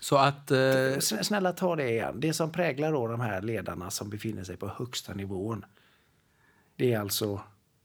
Så 0.00 0.16
att... 0.16 0.50
Eh, 0.50 0.56
Sn- 0.56 1.22
Snälla 1.22 1.52
ta 1.52 1.76
det 1.76 1.90
igen. 1.90 2.14
Det 2.20 2.32
som 2.32 2.52
präglar 2.52 2.92
då 2.92 3.06
de 3.06 3.20
här 3.20 3.42
ledarna 3.42 3.90
som 3.90 4.10
befinner 4.10 4.44
sig 4.44 4.56
på 4.56 4.68
högsta 4.68 5.14
nivån. 5.14 5.64
Det 6.78 6.92
är 6.92 7.00
alltså... 7.00 7.40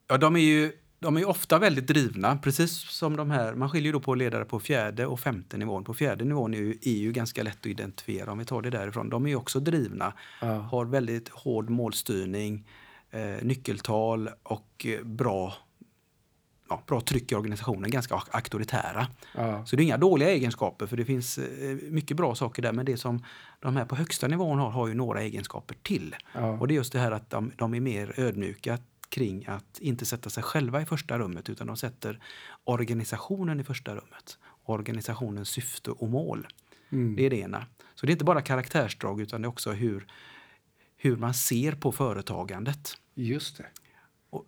Ja, 0.07 0.17
de 0.17 0.35
är 0.35 0.39
ju 0.39 0.71
de 0.99 1.17
är 1.17 1.29
ofta 1.29 1.59
väldigt 1.59 1.87
drivna, 1.87 2.37
precis 2.37 2.71
som 2.91 3.15
de 3.15 3.31
här. 3.31 3.53
Man 3.55 3.69
skiljer 3.69 3.93
då 3.93 3.99
på 3.99 4.15
ledare 4.15 4.45
på 4.45 4.59
fjärde 4.59 5.05
och 5.05 5.19
femte 5.19 5.57
nivån. 5.57 5.83
På 5.83 5.93
fjärde 5.93 6.25
nivån 6.25 6.53
är 6.53 6.57
ju, 6.57 6.77
är 6.81 6.91
ju 6.97 7.11
ganska 7.11 7.43
lätt 7.43 7.59
att 7.59 7.65
identifiera 7.65 8.31
om 8.31 8.37
vi 8.37 8.45
tar 8.45 8.61
det 8.61 8.69
därifrån. 8.69 9.09
De 9.09 9.25
är 9.25 9.29
ju 9.29 9.35
också 9.35 9.59
drivna, 9.59 10.13
Ja. 10.41 10.47
har 10.53 10.85
väldigt 10.85 11.29
hård 11.29 11.69
målstyrning, 11.69 12.67
eh, 13.11 13.43
nyckeltal 13.45 14.29
och 14.43 14.85
eh, 14.85 15.03
bra, 15.03 15.53
ja, 16.73 16.83
bra 16.87 17.01
tryck 17.01 17.31
i 17.31 17.35
organisationen, 17.35 17.91
ganska 17.91 18.15
auktoritära. 18.31 19.07
Ja. 19.35 19.65
Så 19.65 19.75
det 19.75 19.81
är 19.81 19.85
inga 19.85 19.97
dåliga 19.97 20.29
egenskaper 20.29 20.87
för 20.87 20.97
det 20.97 21.05
finns 21.05 21.37
eh, 21.37 21.77
mycket 21.89 22.17
bra 22.17 22.35
saker 22.35 22.61
där. 22.61 22.71
Men 22.71 22.85
det 22.85 22.97
som 22.97 23.23
de 23.59 23.75
här 23.75 23.85
på 23.85 23.95
högsta 23.95 24.27
nivån 24.27 24.59
har, 24.59 24.69
har 24.69 24.87
ju 24.87 24.93
några 24.93 25.21
egenskaper 25.21 25.75
till. 25.81 26.15
Ja. 26.33 26.51
Och 26.51 26.67
det 26.67 26.73
är 26.73 26.75
just 26.75 26.93
det 26.93 26.99
här 26.99 27.11
att 27.11 27.29
de, 27.29 27.51
de 27.57 27.73
är 27.73 27.79
mer 27.79 28.19
ödmjuka 28.19 28.77
kring 29.09 29.45
att 29.47 29.79
inte 29.79 30.05
sätta 30.05 30.29
sig 30.29 30.43
själva 30.43 30.81
i 30.81 30.85
första 30.85 31.19
rummet 31.19 31.49
utan 31.49 31.67
de 31.67 31.77
sätter 31.77 32.19
organisationen 32.63 33.59
i 33.59 33.63
första 33.63 33.91
rummet. 33.91 34.37
Organisationens 34.65 35.49
syfte 35.49 35.91
och 35.91 36.09
mål. 36.09 36.47
Mm. 36.91 37.15
Det 37.15 37.25
är 37.25 37.29
det 37.29 37.39
ena. 37.39 37.65
Så 37.95 38.05
det 38.05 38.09
är 38.09 38.13
inte 38.13 38.25
bara 38.25 38.41
karaktärsdrag 38.41 39.21
utan 39.21 39.41
det 39.41 39.45
är 39.45 39.49
också 39.49 39.71
hur, 39.71 40.07
hur 40.97 41.15
man 41.17 41.33
ser 41.33 41.71
på 41.71 41.91
företagandet. 41.91 42.97
Just 43.15 43.57
det. 43.57 43.65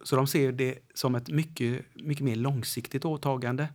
Så 0.04 0.15
de 0.15 0.27
ser 0.27 0.51
det 0.51 0.80
som 0.94 1.15
ett 1.15 1.30
mycket, 1.30 1.86
mycket 1.94 2.24
mer 2.24 2.36
långsiktigt 2.36 3.06
åtagande. 3.06 3.68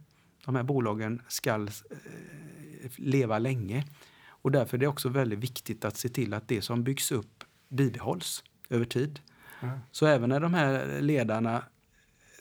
De 0.45 0.57
här 0.57 0.63
bolagen 0.63 1.23
ska 1.29 1.55
eh, 1.55 2.91
leva 2.97 3.39
länge. 3.39 3.85
Och 4.29 4.51
därför 4.51 4.77
är 4.77 4.81
det 4.81 4.87
också 4.87 5.09
väldigt 5.09 5.39
viktigt 5.39 5.85
att 5.85 5.97
se 5.97 6.09
till 6.09 6.35
att 6.35 6.49
det 6.49 6.63
som 6.63 6.85
byggs 6.85 7.13
upp 7.13 7.45
bibehålls 7.69 8.45
över 8.69 8.85
tid. 8.85 9.21
Ja. 9.61 9.79
Så 9.91 10.07
även 10.07 10.29
när 10.29 10.41
de 10.41 10.55
här 10.55 11.01
ledarna 11.01 11.65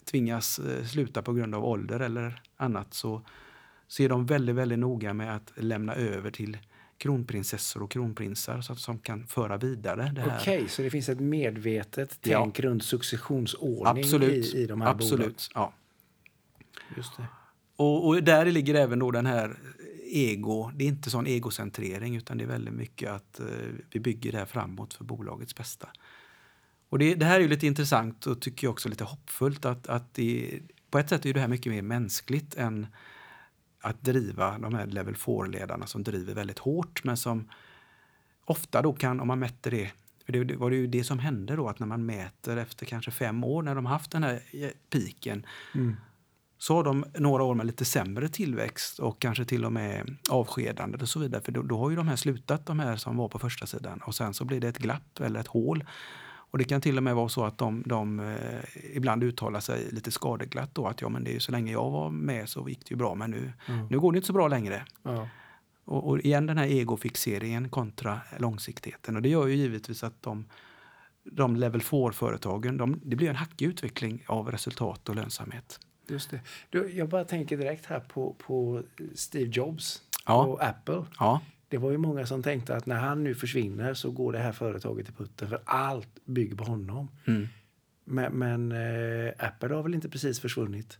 tvingas 0.06 0.60
eh, 0.60 0.86
sluta 0.86 1.22
på 1.22 1.34
grund 1.34 1.56
av 1.56 1.66
ålder 1.66 2.00
eller 2.00 2.42
annat 2.56 2.94
så, 2.94 3.22
så 3.88 4.04
är 4.04 4.10
de 4.10 4.26
väldigt, 4.26 4.56
väldigt 4.56 4.80
noga 4.80 5.14
med 5.14 5.36
att 5.36 5.54
lämna 5.56 5.96
över 5.96 6.32
till 6.32 6.58
kronprinsessor 7.00 7.84
och 7.84 7.92
kronprinsar 7.92 8.62
så 8.62 8.76
de 8.86 9.00
kan 9.00 9.28
föra 9.28 9.58
vidare 9.58 10.12
det 10.16 10.22
här. 10.22 10.38
Okej, 10.42 10.68
så 10.70 10.82
det 10.82 10.90
finns 10.90 11.10
ett 11.10 11.20
medvetet 11.20 12.20
Ja. 12.24 12.44
tänk 12.44 12.60
runt 12.60 12.84
successionsordning 12.84 14.04
Absolut. 14.04 14.56
i, 14.56 14.58
i 14.58 14.66
de 14.66 14.82
här 14.82 14.94
bolagen? 14.94 15.14
Absolut. 15.20 15.50
Ja. 15.54 15.74
Just 16.98 17.18
det. 17.18 17.24
Och, 17.76 18.08
och 18.08 18.24
där 18.24 18.46
ligger 18.46 18.76
även 18.76 19.00
då 19.00 19.12
den 19.12 19.26
här 19.26 19.58
ego. 20.12 20.72
Det 20.76 20.84
är 20.84 20.88
inte 20.88 21.10
sån 21.10 21.28
egocentrering 21.28 22.16
utan 22.16 22.38
det 22.38 22.44
är 22.44 22.48
väldigt 22.48 22.74
mycket 22.74 23.12
att 23.12 23.40
eh, 23.40 23.46
vi 23.92 24.00
bygger 24.00 24.32
det 24.32 24.38
här 24.38 24.46
framåt 24.46 24.94
för 24.94 25.04
bolagets 25.04 25.56
bästa. 25.56 25.90
Och 26.90 27.00
det, 27.00 27.16
det 27.16 27.26
här 27.26 27.36
är 27.36 27.40
ju 27.40 27.48
lite 27.48 27.68
intressant 27.68 28.26
och 28.26 28.42
tycker 28.42 28.68
jag 28.68 28.72
också 28.72 28.90
lite 28.90 29.04
hoppfullt 29.04 29.66
att, 29.66 29.88
att 29.88 30.14
det, 30.14 30.60
på 30.92 31.00
ett 31.00 31.10
sätt 31.10 31.26
är 31.26 31.34
det 31.34 31.40
här 31.40 31.48
mycket 31.48 31.72
mer 31.72 31.82
mänskligt 31.82 32.56
än 32.56 32.88
att 33.82 34.02
driva 34.02 34.58
de 34.58 34.74
här 34.74 34.86
level 34.86 35.16
4-ledarna 35.16 35.88
som 35.88 36.04
driver 36.04 36.34
väldigt 36.34 36.60
hårt 36.60 37.04
men 37.04 37.18
som 37.18 37.50
ofta 38.46 38.82
då 38.82 38.94
kan, 38.94 39.20
om 39.20 39.28
man 39.28 39.40
mäter 39.40 39.72
det, 39.72 39.92
för 40.26 40.34
det, 40.34 40.56
var 40.56 40.72
ju 40.72 40.88
det 40.88 41.04
som 41.04 41.20
hände 41.20 41.56
då 41.56 41.68
att 41.68 41.80
när 41.80 41.88
man 41.88 42.06
mäter 42.06 42.58
efter 42.58 42.86
kanske 42.86 43.12
fem 43.12 43.44
år 43.44 43.64
när 43.64 43.76
de 43.76 43.86
haft 43.86 44.12
den 44.12 44.24
här 44.24 44.42
eh, 44.52 44.70
piken 44.90 45.46
Mm. 45.76 45.96
så 46.58 46.76
har 46.76 46.84
de 46.84 47.06
några 47.18 47.44
år 47.44 47.56
med 47.56 47.66
lite 47.66 47.86
sämre 47.86 48.30
tillväxt 48.30 49.00
och 49.00 49.22
kanske 49.22 49.46
till 49.46 49.66
och 49.66 49.74
med 49.74 50.18
avskedande 50.30 50.98
och 51.02 51.10
så 51.10 51.20
vidare. 51.20 51.42
För 51.42 51.52
då, 51.52 51.62
då 51.62 51.78
har 51.78 51.90
ju 51.90 51.96
de 51.96 52.08
här 52.08 52.16
slutat, 52.16 52.66
de 52.66 52.80
här 52.80 52.96
som 52.96 53.18
var 53.18 53.28
på 53.28 53.40
första 53.40 53.66
sidan. 53.66 54.00
Och 54.00 54.16
sen 54.16 54.34
så 54.34 54.46
blir 54.46 54.60
det 54.60 54.68
ett 54.68 54.78
glapp 54.78 55.20
eller 55.20 55.40
ett 55.40 55.48
hål. 55.48 55.84
Och 56.52 56.58
det 56.58 56.64
kan 56.64 56.82
till 56.82 56.98
och 56.98 57.04
med 57.04 57.16
vara 57.16 57.30
så 57.30 57.46
att 57.46 57.58
de, 57.58 57.84
de 57.86 58.20
eh, 58.20 58.96
ibland 58.96 59.24
uttalar 59.24 59.60
sig 59.60 59.88
lite 59.92 60.12
skadeglatt 60.12 60.76
då 60.76 60.88
att 60.88 61.02
ja 61.02 61.10
men 61.10 61.24
det 61.24 61.32
är 61.32 61.34
ju 61.34 61.40
så 61.40 61.52
länge 61.52 61.72
jag 61.72 61.90
var 61.92 62.10
med 62.10 62.50
så 62.50 62.70
gick 62.70 62.80
det 62.80 62.92
ju 62.92 62.96
bra 62.96 63.16
men 63.16 63.32
nu, 63.32 63.52
Mm. 63.68 63.88
nu 63.88 64.00
går 64.00 64.12
det 64.12 64.16
inte 64.18 64.28
så 64.28 64.34
bra 64.34 64.48
längre. 64.48 64.86
Ja. 65.04 65.28
Och, 65.86 66.08
och 66.10 66.20
igen 66.20 66.46
den 66.46 66.58
här 66.58 66.66
egofixeringen 66.68 67.70
kontra 67.70 68.22
långsiktigheten. 68.38 69.16
Och 69.16 69.22
det 69.22 69.30
gör 69.30 69.48
ju 69.48 69.56
givetvis 69.56 70.04
att 70.04 70.22
de, 70.24 70.46
de 71.24 71.56
level 71.56 71.82
4-företagen, 71.82 72.78
de, 72.78 73.02
det 73.04 73.16
blir 73.16 73.30
en 73.30 73.36
hackig 73.36 73.66
utveckling 73.66 74.24
av 74.28 74.52
resultat 74.52 75.10
och 75.10 75.16
lönsamhet. 75.16 75.80
Just 76.08 76.32
det. 76.32 76.40
Du, 76.70 76.92
jag 76.92 77.10
bara 77.10 77.24
tänker 77.26 77.58
direkt 77.58 77.86
här 77.86 78.00
på, 78.00 78.34
på 78.48 78.84
Steve 79.16 79.50
Jobs 79.54 80.02
Ja. 80.26 80.46
och 80.46 80.64
Apple. 80.64 81.06
Ja, 81.20 81.42
Det 81.70 81.78
var 81.78 81.92
ju 81.92 81.98
många 81.98 82.26
som 82.26 82.44
tänkte 82.44 82.76
att 82.76 82.86
när 82.86 83.00
han 83.00 83.24
nu 83.24 83.36
försvinner 83.36 83.94
så 83.94 84.12
går 84.12 84.34
det 84.34 84.40
här 84.40 84.52
företaget 84.52 85.10
i 85.10 85.12
putten 85.12 85.50
för 85.50 85.62
allt 85.66 86.26
bygger 86.26 86.56
på 86.56 86.64
honom. 86.64 87.08
mm. 87.26 87.48
Men, 88.12 88.34
men 88.34 88.72
eh, 88.72 89.34
Apple 89.38 89.76
har 89.76 89.84
väl 89.84 89.94
inte 89.94 90.10
precis 90.10 90.40
försvunnit? 90.40 91.00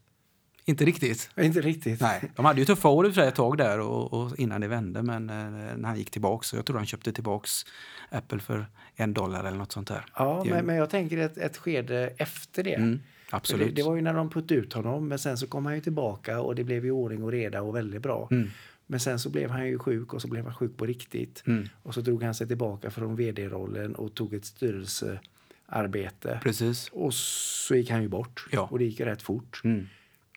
inte 0.70 0.86
riktigt. 0.86 1.30
Inte 1.38 1.62
riktigt. 1.62 2.02
Nej, 2.02 2.32
de 2.36 2.46
hade 2.46 2.60
ju 2.60 2.66
tuffa 2.66 2.90
år 2.90 3.06
i 3.06 3.10
och 3.10 3.14
för 3.14 3.22
sig 3.22 3.28
ett 3.28 3.36
tag 3.36 3.58
där 3.58 3.80
och, 3.80 4.14
och 4.14 4.40
innan 4.40 4.62
det 4.62 4.68
vände 4.68 5.04
men 5.04 5.30
eh, 5.30 5.36
när 5.78 5.88
han 5.88 5.98
gick 5.98 6.12
tillbaks, 6.12 6.48
så 6.48 6.56
jag 6.56 6.66
tror 6.66 6.78
han 6.78 6.86
köpte 6.86 7.12
tillbaks 7.12 7.66
Apple 8.10 8.40
för 8.40 8.66
en 8.96 9.14
dollar 9.14 9.44
eller 9.44 9.58
något 9.58 9.72
sånt 9.72 9.88
där. 9.88 10.06
Ja, 10.16 10.44
men, 10.50 10.66
men 10.66 10.76
jag 10.76 10.90
tänker 10.90 11.18
ett, 11.18 11.38
ett 11.38 11.58
skede 11.58 12.14
efter 12.18 12.64
det. 12.64 12.74
Mm, 12.74 13.00
absolut. 13.30 13.68
Det, 13.68 13.74
det 13.74 13.84
var 13.84 13.96
ju 13.96 14.02
när 14.02 14.14
de 14.14 14.30
puttade 14.30 14.56
ut 14.56 14.74
honom, 14.74 15.08
men 15.08 15.20
sen 15.20 15.38
så 15.38 15.48
kom 15.48 15.66
han 15.66 15.76
ju 15.76 15.82
tillbaka 15.82 16.42
och 16.42 16.56
det 16.56 16.64
blev 16.64 16.86
ju 16.86 16.92
ordning 16.92 17.24
och 17.24 17.32
reda 17.32 17.62
och 17.62 17.76
väldigt 17.76 18.02
bra. 18.02 18.28
Mm, 18.32 18.50
Men 18.92 19.00
sen 19.00 19.20
så 19.20 19.30
blev 19.30 19.50
han 19.50 19.68
ju 19.68 19.80
sjuk 19.80 20.14
och 20.14 20.22
så 20.22 20.28
blev 20.28 20.44
han 20.46 20.54
sjuk 20.56 20.78
på 20.78 20.86
riktigt. 20.86 21.44
mm, 21.48 21.70
Och 21.84 21.94
så 21.94 22.02
drog 22.02 22.24
han 22.24 22.34
sig 22.36 22.48
tillbaka 22.48 22.92
från 22.92 23.16
vd-rollen 23.16 23.96
och 23.96 24.14
tog 24.16 24.34
ett 24.34 24.46
styrelsearbete. 24.46 26.40
precis. 26.44 26.90
Och 26.94 27.14
så 27.14 27.76
gick 27.76 27.90
han 27.90 28.02
ju 28.02 28.08
bort. 28.08 28.48
Ja. 28.52 28.62
Och 28.72 28.80
det 28.80 28.86
gick 28.86 29.00
ju 29.00 29.06
rätt 29.06 29.22
fort. 29.22 29.62
Mm. 29.64 29.88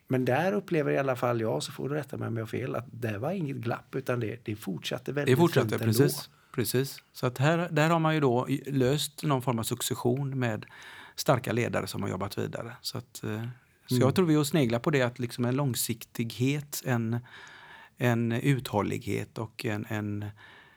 Men 0.09 0.25
där 0.25 0.53
upplever 0.53 0.93
i 0.93 0.99
alla 0.99 1.17
fall 1.17 1.41
jag, 1.41 1.63
så 1.63 1.73
får 1.73 1.89
du 1.89 1.95
rätta 1.95 2.17
mig 2.17 2.29
om 2.29 2.37
jag 2.37 2.43
har 2.43 2.49
fel, 2.49 2.75
att 2.75 2.87
det 2.91 3.19
var 3.19 3.33
inget 3.33 3.57
glapp 3.57 3.95
utan 3.95 4.21
det, 4.21 4.39
det 4.45 4.57
fortsatte 4.57 5.13
väldigt 5.13 5.37
Det 5.37 5.41
fortsätter, 5.41 5.69
fint 5.79 5.83
precis. 5.83 6.31
precis. 6.55 7.03
Så 7.13 7.27
att 7.27 7.39
här, 7.39 7.69
där 7.71 7.89
har 7.91 7.99
man 7.99 8.15
ju 8.15 8.21
då 8.21 8.49
löst 8.67 9.23
någon 9.23 9.43
form 9.43 9.59
av 9.59 9.63
succession 9.63 10.39
med 10.39 10.67
starka 11.17 11.53
ledare 11.53 11.87
som 11.87 12.03
har 12.03 12.09
jobbat 12.11 12.39
vidare. 12.39 12.73
Så, 12.81 12.99
att, 12.99 13.25
eh, 13.25 13.43
så 13.87 13.97
jag 14.01 14.15
tror 14.15 14.27
vi 14.27 14.37
att 14.37 14.47
snegla 14.47 14.79
på 14.79 14.91
det 14.91 15.03
att 15.03 15.19
liksom 15.19 15.45
en 15.45 15.57
långsiktighet, 15.57 16.83
en, 16.87 17.19
en 18.03 18.33
uthållighet 18.33 19.39
och 19.39 19.65
en, 19.65 19.87
en 19.89 20.25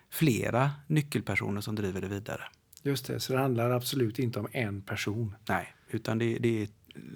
flera 0.10 0.72
nyckelpersoner 0.88 1.62
som 1.62 1.76
driver 1.76 2.02
det 2.02 2.08
vidare. 2.08 2.42
Just 2.84 3.08
det, 3.08 3.20
så 3.20 3.34
det 3.34 3.40
handlar 3.40 3.70
absolut 3.70 4.20
inte 4.20 4.40
om 4.40 4.48
en 4.52 4.82
person. 4.82 5.36
Nej, 5.50 5.76
utan 5.90 6.18
det, 6.18 6.38
det 6.40 6.62
är 6.62 6.68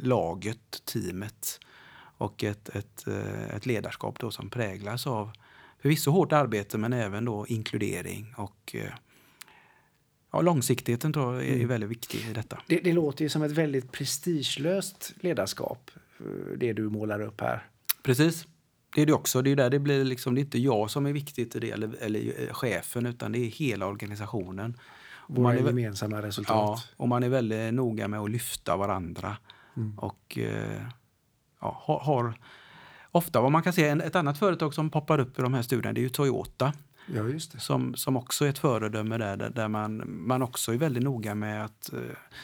laget, 0.01 0.85
teamet 0.85 1.59
och 2.17 2.43
ett, 2.43 2.69
ett, 2.69 3.07
eh, 3.07 3.55
ett 3.55 3.65
ledarskap 3.65 4.19
då 4.19 4.31
som 4.31 4.49
präglas 4.49 5.07
av 5.07 5.31
förvisso 5.81 6.11
hårt 6.11 6.31
arbete 6.31 6.77
men 6.77 6.93
även 6.93 7.25
då 7.25 7.47
inkludering 7.47 8.33
och 8.37 8.75
eh, 8.75 8.93
ja, 10.31 10.41
långsiktigheten 10.41 11.13
tror 11.13 11.35
jag 11.35 11.45
är, 11.45 11.61
är 11.61 11.65
väldigt 11.65 11.89
viktig 11.89 12.19
i 12.29 12.33
detta. 12.33 12.61
Det, 12.67 12.79
det 12.79 12.93
låter 12.93 13.23
ju 13.23 13.29
som 13.29 13.43
ett 13.43 13.51
väldigt 13.51 13.91
prestigelöst 13.91 15.13
ledarskap, 15.19 15.91
eh, 16.19 16.57
det 16.57 16.73
du 16.73 16.89
målar 16.89 17.21
upp 17.21 17.41
här. 17.41 17.67
Precis. 18.03 18.47
Det 18.95 19.01
är 19.01 19.05
det 19.05 19.13
också. 19.13 19.41
Det 19.41 19.51
är 19.51 19.55
där 19.55 19.69
det 19.69 19.79
blir 19.79 20.05
liksom, 20.05 20.35
det 20.35 20.41
är 20.41 20.43
inte 20.43 20.59
jag 20.59 20.91
som 20.91 21.05
är 21.05 21.13
viktigt 21.13 21.55
i 21.55 21.59
det 21.59 21.71
eller, 21.71 21.95
eller 21.99 22.47
eh, 22.47 22.53
chefen 22.53 23.05
utan 23.05 23.31
det 23.31 23.39
är 23.39 23.49
hela 23.49 23.87
organisationen. 23.87 24.77
Våra 25.27 25.43
man 25.43 25.57
är, 25.57 25.61
gemensamma 25.61 26.15
ja, 26.15 26.21
resultat. 26.21 26.93
och 26.97 27.07
man 27.07 27.23
är 27.23 27.29
väldigt 27.29 27.73
noga 27.73 28.07
med 28.07 28.19
att 28.19 28.31
lyfta 28.31 28.77
varandra. 28.77 29.37
Och 29.97 30.37
eh, 30.37 30.81
ja, 31.61 31.81
har, 31.81 31.99
har 31.99 32.33
ofta 33.11 33.41
vad 33.41 33.51
man 33.51 33.63
kan 33.63 33.73
se, 33.73 33.87
en, 33.87 34.01
ett 34.01 34.15
annat 34.15 34.37
företag 34.39 34.73
som 34.73 34.89
poppar 34.89 35.19
upp 35.19 35.39
i 35.39 35.41
de 35.41 35.53
här 35.53 35.61
studierna 35.61 35.93
det 35.93 35.99
är 35.99 36.03
ju 36.03 36.09
Toyota 36.09 36.73
Ja, 37.15 37.27
just 37.27 37.51
det. 37.51 37.59
som, 37.59 37.95
som 37.95 38.17
också 38.17 38.45
är 38.45 38.49
ett 38.49 38.57
föredöme 38.59 39.17
där, 39.17 39.37
där, 39.37 39.49
där 39.49 39.67
man, 39.67 40.03
man 40.27 40.41
också 40.41 40.73
är 40.73 40.77
väldigt 40.77 41.03
noga 41.03 41.35
med 41.35 41.65
att 41.65 41.93
eh, 41.93 41.99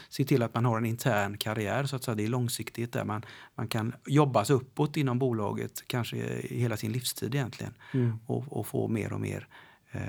se 0.08 0.24
till 0.24 0.42
att 0.42 0.54
man 0.54 0.64
har 0.64 0.78
en 0.78 0.86
intern 0.86 1.36
karriär 1.38 1.84
så 1.84 1.96
att 1.96 2.04
säga. 2.04 2.14
Det 2.14 2.24
är 2.24 2.28
långsiktigt 2.28 2.92
där 2.92 3.04
man, 3.04 3.24
man 3.54 3.68
kan 3.68 3.94
jobba 4.06 4.44
sig 4.44 4.56
uppåt 4.56 4.96
inom 4.96 5.18
bolaget 5.18 5.82
kanske 5.86 6.16
hela 6.50 6.76
sin 6.76 6.92
livstid 6.92 7.34
egentligen 7.34 7.74
Mm. 7.94 8.18
och, 8.26 8.44
och 8.48 8.66
få 8.66 8.88
mer 8.88 9.12
och 9.12 9.20
mer 9.20 9.48
eh, 9.90 10.00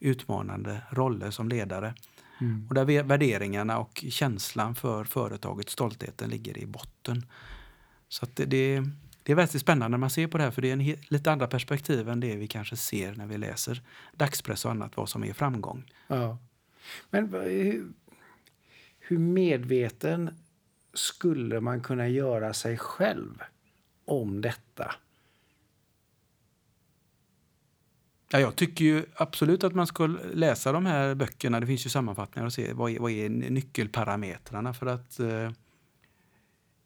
utmanande 0.00 0.82
roller 0.90 1.30
som 1.30 1.48
ledare. 1.48 1.94
Mm. 2.40 2.66
Och 2.68 2.74
där 2.74 2.84
vä- 2.84 3.02
värderingarna 3.02 3.78
och 3.78 4.04
känslan 4.08 4.74
för 4.74 5.04
företaget, 5.04 5.70
stoltheten, 5.70 6.30
ligger 6.30 6.58
i 6.58 6.66
botten. 6.66 7.26
Så 8.08 8.24
att 8.24 8.36
det, 8.36 8.44
det, 8.44 8.84
det 9.30 9.34
är 9.34 9.36
väldigt 9.36 9.60
spännande 9.60 9.88
när 9.88 9.98
man 9.98 10.10
ser 10.10 10.26
på 10.26 10.38
det 10.38 10.44
här 10.44 10.50
för 10.50 10.62
det 10.62 10.68
är 10.68 10.72
en 10.72 10.96
lite 11.08 11.32
andra 11.32 11.46
perspektiv 11.46 12.08
än 12.08 12.20
det 12.20 12.36
vi 12.36 12.46
kanske 12.46 12.76
ser 12.76 13.14
när 13.14 13.26
vi 13.26 13.38
läser 13.38 13.82
dagspress 14.12 14.64
och 14.64 14.70
annat, 14.70 14.96
vad 14.96 15.08
som 15.08 15.24
är 15.24 15.32
framgång. 15.32 15.92
Ja. 16.06 16.38
Men 17.10 17.32
hur, 17.32 17.92
hur 18.98 19.18
medveten 19.18 20.38
skulle 20.94 21.60
man 21.60 21.80
kunna 21.80 22.08
göra 22.08 22.54
sig 22.54 22.78
själv 22.78 23.42
om 24.04 24.40
detta? 24.40 24.94
Ja, 28.30 28.40
jag 28.40 28.56
tycker 28.56 28.84
ju 28.84 29.04
absolut 29.14 29.64
att 29.64 29.74
man 29.74 29.86
ska 29.86 30.06
läsa 30.32 30.72
de 30.72 30.86
här 30.86 31.14
böckerna. 31.14 31.60
Det 31.60 31.66
finns 31.66 31.86
ju 31.86 31.90
sammanfattningar 31.90 32.46
och 32.46 32.52
se 32.52 32.72
vad 32.72 32.90
är, 32.90 32.98
vad 32.98 33.10
är 33.10 33.28
nyckelparametrarna 33.28 34.74
för 34.74 34.86
att 34.86 35.20
eh, 35.20 35.50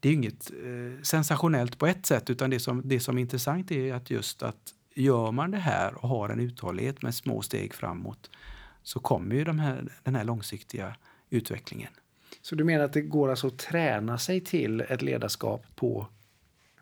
det 0.05 0.09
är 0.09 0.13
ju 0.13 0.17
inget 0.19 0.51
eh, 0.51 1.03
sensationellt 1.03 1.79
på 1.79 1.87
ett 1.87 2.07
sätt 2.07 2.31
utan 2.31 2.51
det 2.51 2.61
som, 2.61 2.83
det 2.85 3.01
som 3.01 3.17
är 3.19 3.23
intressant 3.23 3.71
är 3.71 3.95
att 3.95 4.11
just 4.11 4.43
att 4.43 4.75
gör 4.95 5.33
man 5.33 5.51
det 5.51 5.59
här 5.59 5.95
och 5.95 6.09
har 6.09 6.29
en 6.29 6.41
uthållighet 6.41 7.03
med 7.03 7.15
små 7.15 7.43
steg 7.43 7.75
framåt 7.75 8.31
så 8.83 9.01
kommer 9.01 9.35
ju 9.35 9.45
de 9.45 9.59
här, 9.59 9.93
den 10.03 10.15
här 10.15 10.25
långsiktiga 10.25 10.97
utvecklingen. 11.31 11.93
Så 12.43 12.55
du 12.55 12.65
menar 12.65 12.85
att 12.85 12.93
det 12.93 13.01
går 13.01 13.31
alltså 13.31 13.47
att 13.47 13.59
träna 13.59 14.19
sig 14.19 14.41
till 14.41 14.81
ett 14.81 15.03
ledarskap 15.03 15.67
på 15.77 16.07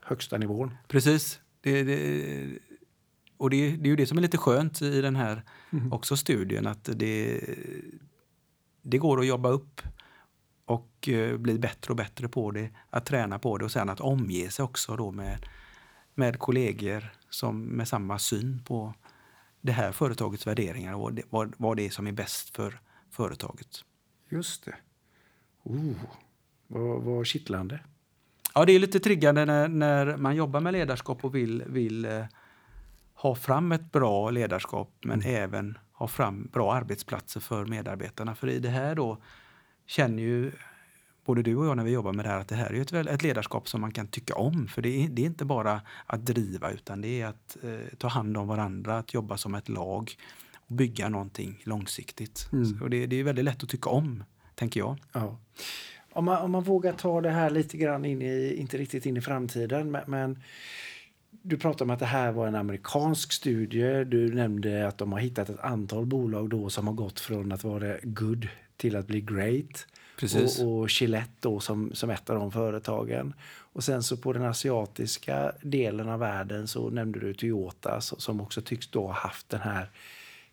högsta 0.01 0.39
nivån? 0.39 0.75
Precis. 0.89 1.41
Det, 1.61 1.83
det, 1.83 2.59
och 3.37 3.51
det, 3.51 3.77
det 3.77 3.87
är 3.87 3.91
ju 3.91 3.97
det 3.97 4.07
som 4.07 4.19
är 4.19 4.23
lite 4.23 4.39
skönt 4.39 4.83
i 4.83 5.01
den 5.01 5.17
här 5.17 5.43
också 5.91 6.17
studien 6.17 6.67
att 6.67 6.89
det, 6.95 7.41
det 8.83 8.99
går 8.99 9.21
att 9.21 9.27
jobba 9.27 9.49
upp 9.49 9.83
och 10.73 11.09
eh, 11.09 11.37
bli 11.37 11.59
bättre 11.59 11.93
och 11.93 11.97
bättre 11.97 12.29
på 12.29 12.51
det, 12.51 12.71
att 12.91 13.07
träna 13.07 13.39
på 13.39 13.59
det 13.59 13.65
och 13.65 13.73
sen 13.73 13.89
att 13.89 14.01
omge 14.01 14.51
sig 14.51 14.63
också 14.63 14.97
då 14.97 15.11
med, 15.11 15.47
med 16.15 16.39
kollegor 16.39 17.13
som 17.31 17.63
med 17.63 17.89
samma 17.89 18.19
syn 18.19 18.63
på 18.65 18.95
det 19.61 19.73
här 19.73 19.93
företagets 19.93 20.47
värderingar 20.47 20.95
och 20.95 21.01
vad 21.01 21.15
det, 21.15 21.23
vad, 21.57 21.77
det 21.77 21.87
är 21.87 21.91
som 21.91 22.07
är 22.07 22.13
bäst 22.13 22.57
för 22.57 22.81
företaget. 23.11 23.85
Just 24.29 24.65
det. 24.65 24.75
Oh, 25.63 25.95
vad, 26.67 27.03
vad 27.03 27.27
kittlande. 27.27 27.81
Ja, 28.55 28.65
det 28.65 28.73
är 28.73 28.79
lite 28.79 29.01
triggande 29.01 29.45
när, 29.45 29.69
när 29.69 30.17
man 30.17 30.37
jobbar 30.37 30.61
med 30.61 30.73
ledarskap 30.73 31.25
och 31.25 31.35
vill, 31.35 31.65
vill 31.67 32.05
eh, 32.05 32.25
ha 33.15 33.35
fram 33.35 33.73
ett 33.73 33.93
bra 33.93 34.31
ledarskap 34.31 34.91
men 35.05 35.23
även 35.23 35.79
ha 35.93 36.09
fram 36.09 36.49
bra 36.53 36.75
arbetsplatser 36.75 37.41
för 37.41 37.67
medarbetarna. 37.67 38.35
För 38.35 38.49
i 38.49 38.59
det 38.59 38.69
här 38.69 38.95
då 38.95 39.23
känner 39.87 40.23
ju 40.23 40.53
både 41.25 41.43
du 41.43 41.57
och 41.57 41.67
jag 41.67 41.77
när 41.77 41.85
vi 41.85 41.91
jobbar 41.91 42.13
med 42.13 42.25
det 42.25 42.29
här 42.29 42.41
att 42.41 42.49
det 42.49 42.55
här 42.55 42.73
är 42.73 42.81
ett, 42.81 42.93
ett 42.93 43.23
ledarskap 43.23 43.69
som 43.69 43.81
man 43.81 43.93
kan 43.93 44.07
tycka 44.07 44.35
om. 44.35 44.69
För 44.69 44.83
det 44.83 45.05
är, 45.05 45.09
det 45.09 45.23
är 45.23 45.27
inte 45.27 45.45
bara 45.45 45.81
att 46.07 46.27
driva 46.27 46.71
utan 46.71 47.01
det 47.01 47.21
är 47.21 47.27
att 47.27 47.57
eh, 47.63 47.97
ta 47.99 48.09
hand 48.09 48.37
om 48.37 48.49
varandra, 48.49 48.99
att 48.99 49.15
jobba 49.15 49.37
som 49.37 49.55
ett 49.55 49.69
lag 49.69 50.17
och 50.55 50.75
bygga 50.75 51.09
någonting 51.09 51.63
långsiktigt. 51.65 52.49
Mm. 52.53 52.65
Så 52.65 52.89
det, 52.89 53.07
det 53.07 53.17
är 53.17 53.25
väldigt 53.25 53.45
lätt 53.45 53.63
att 53.63 53.69
tycka 53.69 53.91
om, 53.91 54.25
tänker 54.55 54.81
jag. 54.81 54.97
Ja. 55.13 55.39
Om, 56.13 56.25
man, 56.25 56.43
om 56.43 56.51
man 56.51 56.63
vågar 56.63 56.93
ta 56.93 57.21
det 57.21 57.31
här 57.31 57.51
lite 57.51 57.77
grann 57.77 58.05
in 58.05 58.23
i, 58.23 58.55
inte 58.55 58.79
riktigt 58.79 59.07
in 59.07 59.17
i 59.17 59.21
framtiden, 59.21 59.91
men, 59.91 60.03
men 60.07 60.43
du 61.43 61.59
pratade 61.59 61.85
om 61.85 61.91
att 61.91 61.99
det 61.99 62.07
här 62.07 62.33
var 62.33 62.47
en 62.49 62.55
amerikansk 62.55 63.33
studie. 63.33 64.05
Du 64.05 64.35
nämnde 64.35 64.89
att 64.89 64.99
de 64.99 65.13
har 65.13 65.19
hittat 65.19 65.49
ett 65.49 65.61
antal 65.61 66.07
bolag 66.07 66.51
då 66.51 66.71
som 66.71 66.87
har 66.87 66.95
gått 66.95 67.21
från 67.21 67.53
att 67.53 67.65
vara 67.65 67.97
good 68.03 68.49
till 68.83 68.97
att 68.97 69.07
bli 69.07 69.21
great. 69.21 69.87
Precis. 70.19 70.61
Och, 70.61 70.79
och 70.79 70.89
Gillette 70.91 71.33
då 71.41 71.61
som, 71.61 71.95
som 71.95 72.11
ett 72.11 72.31
av 72.31 72.37
de 72.37 72.53
företagen. 72.53 73.35
Och 73.73 73.85
sen 73.85 74.03
så 74.03 74.17
på 74.17 74.33
den 74.33 74.43
asiatiska 74.43 75.53
delen 75.63 76.09
av 76.09 76.19
världen 76.19 76.69
så 76.69 76.91
nämnde 76.91 77.21
du 77.21 77.35
Toyota 77.35 78.01
som 78.01 78.41
också 78.41 78.63
tycks 78.63 78.89
då 78.89 79.07
ha 79.07 79.13
haft 79.13 79.49
den 79.49 79.61
här 79.61 79.91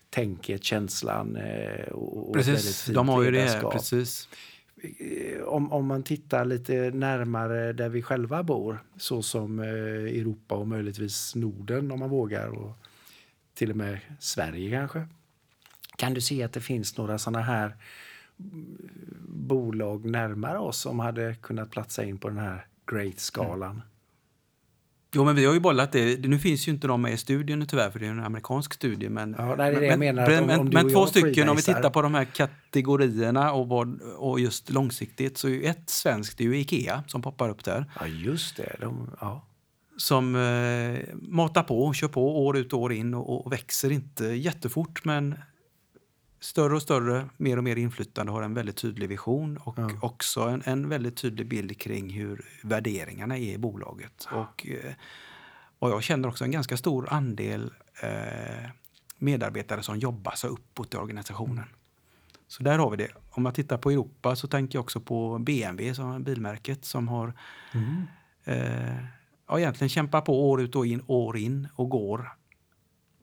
tänket, 0.10 0.64
känslan 0.64 1.36
eh, 1.36 1.92
och, 1.92 2.34
precis, 2.34 2.86
de 2.86 3.10
har 3.10 3.24
ju 3.24 3.32
det. 3.32 3.62
Precis. 3.72 4.30
Eh, 4.78 5.44
om, 5.44 5.72
om 5.72 5.86
man 5.86 6.04
tittar 6.04 6.46
lite 6.46 6.74
närmare 6.74 7.74
där 7.74 7.90
vi 7.90 8.02
själva 8.02 8.44
bor, 8.44 8.84
så 8.98 9.22
som 9.22 9.60
eh, 9.60 9.66
Europa 10.20 10.56
och 10.56 10.68
möjligtvis 10.68 11.36
Norden 11.36 11.92
om 11.92 12.00
man 12.00 12.10
vågar 12.10 12.48
och 12.48 12.78
till 13.54 13.70
och 13.70 13.78
med 13.78 14.00
Sverige 14.20 14.72
kanske. 14.72 15.08
Kan 15.98 16.14
du 16.14 16.22
se 16.22 16.44
att 16.44 16.54
det 16.54 16.62
finns 16.62 16.98
några 16.98 17.18
sådana 17.18 17.42
här 17.42 17.76
bolag 19.28 20.06
närmare 20.06 20.60
oss 20.60 20.78
som 20.78 21.00
hade 21.00 21.36
kunnat 21.36 21.72
platsa 21.72 22.04
in 22.04 22.18
på 22.18 22.30
den 22.30 22.38
här 22.38 22.66
Great-skalan? 22.92 23.72
Mm. 23.72 23.82
Jo, 25.16 25.26
men 25.26 25.36
vi 25.36 25.46
har 25.46 25.54
ju 25.54 25.60
bollat 25.60 25.92
det. 25.92 26.28
Nu 26.28 26.40
finns 26.40 26.68
ju 26.68 26.72
inte 26.72 26.88
de 26.88 27.02
med 27.02 27.14
i 27.14 27.18
studien 27.18 27.68
tyvärr, 27.68 27.90
för 27.90 28.00
det 28.00 28.06
är 28.06 28.10
en 28.10 28.24
amerikansk 28.24 28.74
studie. 28.74 29.10
Men, 29.10 29.36
ja, 29.38 29.56
är 29.56 29.82
det 29.82 29.90
men, 29.90 30.00
menar, 30.00 30.28
men, 30.28 30.44
om, 30.44 30.60
om 30.60 30.70
men 30.74 30.90
två 30.90 31.06
stycken, 31.06 31.50
om 31.50 31.56
vi 31.56 31.62
tittar 31.62 31.90
på 31.90 32.02
de 32.02 32.14
här 32.14 32.26
kategorierna 32.26 33.54
och, 33.54 33.68
vad, 33.68 34.02
och 34.02 34.40
just 34.40 34.70
långsiktigt, 34.70 35.38
så 35.38 35.50
är 35.50 35.70
ett 35.70 35.90
svenskt, 35.90 36.38
det 36.38 36.44
är 36.44 36.48
ju 36.48 36.58
Ikea 36.58 37.04
som 37.08 37.22
poppar 37.22 37.50
upp 37.50 37.64
där. 37.64 37.86
Ja, 38.00 38.08
just 38.08 38.58
det. 38.58 38.76
De, 38.82 39.10
ja. 39.20 39.46
Som 39.98 40.36
eh, 40.36 41.00
matar 41.14 41.64
på, 41.64 41.94
kör 41.94 42.08
på 42.08 42.46
år 42.46 42.58
ut 42.58 42.74
och 42.74 42.80
år 42.80 42.94
in 42.94 43.14
och, 43.14 43.46
och 43.46 43.52
växer 43.52 43.92
inte 43.92 44.26
jättefort, 44.26 45.06
men 45.06 45.36
större 46.40 46.76
och 46.76 46.82
större, 46.82 47.30
mer 47.38 47.58
och 47.58 47.64
mer 47.64 47.76
inflytande, 47.76 48.32
har 48.32 48.42
en 48.42 48.54
väldigt 48.54 48.78
tydlig 48.78 49.10
vision 49.10 49.58
och 49.58 49.80
ja. 49.80 49.90
också 50.02 50.42
en, 50.42 50.62
en 50.66 50.90
väldigt 50.90 51.18
tydlig 51.18 51.48
bild 51.48 51.82
kring 51.82 52.10
hur 52.10 52.46
värderingarna 52.64 53.38
är 53.38 53.54
i 53.54 53.58
bolaget. 53.58 54.28
Och, 54.32 54.68
eh, 54.68 54.94
och 55.80 55.90
jag 55.90 56.04
känner 56.04 56.30
också 56.30 56.44
en 56.44 56.52
ganska 56.52 56.78
stor 56.78 57.14
andel 57.14 57.74
eh, 58.02 58.70
medarbetare 59.18 59.84
som 59.84 60.00
jobbar 60.00 60.32
sig 60.32 60.50
uppåt 60.50 60.94
i 60.94 60.98
organisationen. 60.98 61.58
Mm. 61.58 61.70
Så 62.48 62.64
där 62.64 62.78
har 62.78 62.90
vi 62.90 62.98
det. 62.98 63.12
Om 63.30 63.44
man 63.44 63.54
tittar 63.54 63.78
på 63.78 63.92
Europa 63.92 64.36
så 64.36 64.48
tänker 64.48 64.78
jag 64.78 64.84
också 64.84 65.02
på 65.02 65.40
BMW, 65.40 65.96
som 65.96 66.24
bilmärket, 66.24 66.86
som 66.86 67.08
har 67.08 67.34
mm. 67.74 68.04
eh, 68.44 69.06
ja, 69.48 69.60
egentligen 69.60 69.90
kämpar 69.90 70.22
på 70.22 70.50
år 70.50 70.62
ut 70.62 70.76
och 70.76 70.86
in, 70.86 71.04
år 71.08 71.38
in 71.38 71.68
och 71.76 71.90
går 71.90 72.32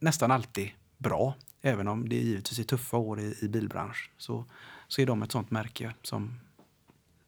nästan 0.00 0.30
alltid 0.30 0.70
bra. 0.98 1.34
Även 1.62 1.88
om 1.88 2.08
det 2.08 2.16
givetvis 2.16 2.58
är 2.58 2.64
tuffa 2.64 2.96
år 2.96 3.20
i, 3.20 3.34
i 3.42 3.48
bilbransch 3.48 4.10
så, 4.18 4.44
så 4.88 5.02
är 5.02 5.06
de 5.06 5.22
ett 5.22 5.32
sånt 5.32 5.50
märke 5.50 5.94
som 6.02 6.40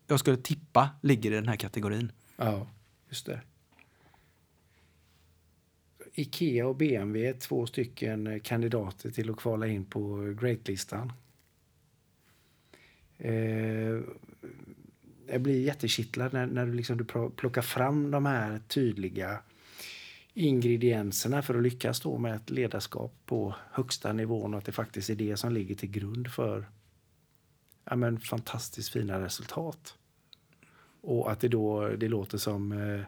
jag 0.06 0.20
skulle 0.20 0.37
tippa 0.37 0.90
ligger 1.02 1.32
i 1.32 1.34
den 1.34 1.48
här 1.48 1.56
kategorin. 1.56 2.12
Ja, 2.37 2.66
just 3.08 3.26
det. 3.26 3.40
Ikea 6.14 6.66
och 6.66 6.76
BMW 6.76 7.28
är 7.28 7.32
två 7.32 7.66
stycken 7.66 8.40
kandidater 8.40 9.10
till 9.10 9.30
att 9.30 9.37
kvala 9.37 9.66
in 9.66 9.84
på 9.84 10.34
Great-listan. 10.40 11.12
Eh, 13.18 14.00
jag 15.26 15.40
blir 15.40 15.60
jättekittlad 15.60 16.32
när, 16.32 16.46
när 16.46 16.66
du, 16.66 16.72
liksom, 16.72 16.96
du 16.96 17.04
plockar 17.37 17.62
fram 17.62 18.10
de 18.10 18.26
här 18.26 18.60
tydliga 18.68 19.38
ingredienserna 20.38 21.42
för 21.42 21.54
att 21.54 21.62
lyckas 21.62 22.00
då 22.00 22.18
med 22.18 22.35
ett 22.35 22.50
ledarskap 22.50 23.12
på 23.26 23.54
högsta 23.71 24.12
nivån 24.12 24.54
och 24.54 24.59
att 24.59 24.64
det 24.64 24.73
faktiskt 24.73 25.11
är 25.11 25.14
det 25.14 25.37
som 25.37 25.52
ligger 25.52 25.75
till 25.75 25.90
grund 25.90 26.33
för 26.33 26.68
ja, 27.85 27.96
men, 27.96 28.20
fantastiskt 28.20 28.92
fina 28.92 29.20
resultat. 29.20 29.94
Och 31.01 31.31
att 31.31 31.40
det 31.40 31.48
då 31.48 31.88
det 31.88 32.09
låter 32.09 32.38
som 32.38 32.72
eh, 32.72 33.01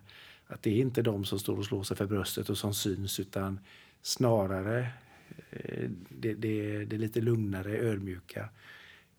att 0.46 0.62
det 0.62 0.70
är 0.70 0.80
inte 0.80 1.02
de 1.02 1.24
som 1.24 1.38
står 1.38 1.58
och 1.58 1.64
slår 1.64 1.82
sig 1.82 1.96
för 1.96 2.06
bröstet 2.06 2.50
och 2.50 2.58
som 2.58 2.74
syns 2.74 3.20
utan 3.20 3.60
snarare 4.02 4.90
eh, 5.50 5.90
det, 6.08 6.34
det, 6.34 6.84
det 6.84 6.98
lite 6.98 7.20
lugnare, 7.20 7.78
ödmjuka. 7.78 8.48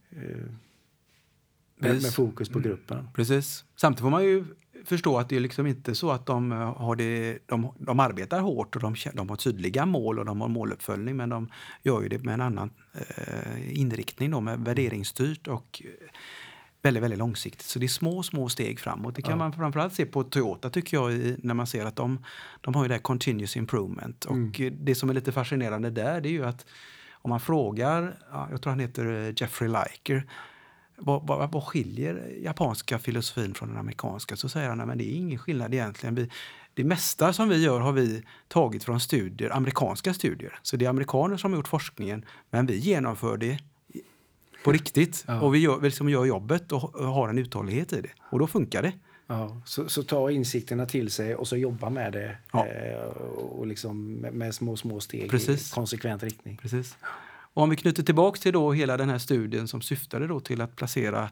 Eh, 0.09 0.19
med, 1.75 2.01
med, 2.01 2.13
fokus 2.13 2.49
på 2.49 2.59
gruppen. 2.59 3.07
Precis. 3.13 3.65
Samtidigt 3.75 4.01
får 4.01 4.09
man 4.09 4.23
ju 4.23 4.45
förstå 4.85 5.17
att 5.17 5.29
det 5.29 5.35
är 5.35 5.39
liksom 5.39 5.67
inte 5.67 5.95
så 5.95 6.11
att 6.11 6.25
de, 6.25 6.51
eh, 6.51 6.57
har 6.57 6.95
det, 6.95 7.39
de, 7.45 7.73
de 7.79 7.99
arbetar 7.99 8.39
hårt 8.39 8.75
och 8.75 8.81
de, 8.81 8.95
de 9.13 9.29
har 9.29 9.35
tydliga 9.35 9.85
mål 9.85 10.19
och 10.19 10.25
de 10.25 10.41
har 10.41 10.47
måluppföljning 10.47 11.17
men 11.17 11.29
de 11.29 11.49
gör 11.83 12.01
ju 12.01 12.09
det 12.09 12.23
med 12.23 12.33
en 12.33 12.41
annan 12.41 12.69
eh, 12.93 13.79
inriktning, 13.79 14.31
då, 14.31 14.41
med 14.41 14.59
värderingsstyrt 14.59 15.47
och 15.47 15.81
väldigt, 16.81 17.03
väldigt 17.03 17.19
långsiktigt. 17.19 17.65
Så 17.65 17.79
det 17.79 17.85
är 17.85 17.87
små, 17.87 18.23
små 18.23 18.49
steg 18.49 18.79
framåt. 18.79 19.15
Det 19.15 19.21
kan 19.21 19.31
ja. 19.31 19.37
man 19.37 19.53
framförallt 19.53 19.93
se 19.93 20.05
på 20.05 20.23
Toyota 20.23 20.69
tycker 20.69 20.97
jag 20.97 21.11
i, 21.11 21.37
när 21.43 21.53
man 21.53 21.67
ser 21.67 21.85
att 21.85 21.95
de, 21.95 22.25
de 22.61 22.75
har 22.75 22.83
ju 22.83 22.87
det 22.87 22.93
här 22.93 23.01
continuous 23.01 23.57
improvement. 23.57 24.25
Och 24.25 24.35
mm. 24.35 24.85
det 24.85 24.95
som 24.95 25.09
är 25.09 25.13
lite 25.13 25.31
fascinerande 25.31 25.89
där 25.89 26.21
det 26.21 26.29
är 26.29 26.33
ju 26.33 26.45
att 26.45 26.65
om 27.11 27.29
man 27.29 27.39
frågar, 27.39 28.17
ja, 28.31 28.47
jag 28.51 28.61
tror 28.61 28.71
han 28.71 28.79
heter 28.79 29.33
Jeffrey 29.37 29.69
Liker, 29.69 30.27
vad, 31.01 31.27
vad, 31.27 31.51
vad 31.51 31.63
skiljer 31.63 32.37
japanska 32.43 32.99
filosofin 32.99 33.53
från 33.53 33.69
den 33.69 33.77
amerikanska? 33.77 34.35
Så 34.35 34.49
säger 34.49 34.69
han 34.69 34.89
att 34.89 34.97
det 34.97 35.11
är 35.11 35.15
ingen 35.15 35.39
skillnad 35.39 35.73
egentligen. 35.73 36.15
Vi, 36.15 36.29
det 36.73 36.83
mesta 36.83 37.33
som 37.33 37.49
vi 37.49 37.63
gör 37.63 37.79
har 37.79 37.91
vi 37.91 38.23
tagit 38.47 38.83
från 38.83 38.99
studier, 38.99 39.55
amerikanska 39.55 40.13
studier. 40.13 40.59
Så 40.61 40.77
det 40.77 40.85
är 40.85 40.89
amerikaner 40.89 41.37
som 41.37 41.51
har 41.51 41.57
gjort 41.57 41.67
forskningen, 41.67 42.25
men 42.49 42.65
vi 42.65 42.77
genomför 42.77 43.37
det 43.37 43.59
på 44.63 44.71
riktigt. 44.71 45.23
Ja. 45.27 45.41
Och 45.41 45.55
vi 45.55 45.59
gör, 45.59 45.81
liksom 45.81 46.09
gör 46.09 46.25
jobbet 46.25 46.71
och 46.71 46.81
har 46.93 47.29
en 47.29 47.37
uthållighet 47.37 47.93
i 47.93 48.01
det. 48.01 48.09
Och 48.19 48.39
då 48.39 48.47
funkar 48.47 48.81
det. 48.81 48.93
Ja, 49.27 49.61
så, 49.65 49.89
så 49.89 50.03
ta 50.03 50.31
insikterna 50.31 50.85
till 50.85 51.11
sig 51.11 51.35
och 51.35 51.47
så 51.47 51.57
jobba 51.57 51.89
med 51.89 52.13
det 52.13 52.37
ja. 52.53 52.67
eh, 52.67 53.03
och 53.35 53.67
liksom 53.67 54.13
med, 54.13 54.33
med, 54.33 54.55
små, 54.55 54.77
små 54.77 54.99
steg 54.99 55.29
Precis. 55.29 55.71
i 55.71 55.73
konsekvent 55.73 56.23
riktning. 56.23 56.57
Precis. 56.57 56.97
Och 57.53 57.63
om 57.63 57.69
vi 57.69 57.75
knyter 57.75 58.03
tillbaka 58.03 58.39
till 58.39 58.53
då 58.53 58.71
hela 58.71 58.97
den 58.97 59.09
här 59.09 59.17
studien 59.17 59.67
som 59.67 59.81
syftade 59.81 60.27
då 60.27 60.39
till 60.39 60.61
att 60.61 60.75
placera 60.75 61.29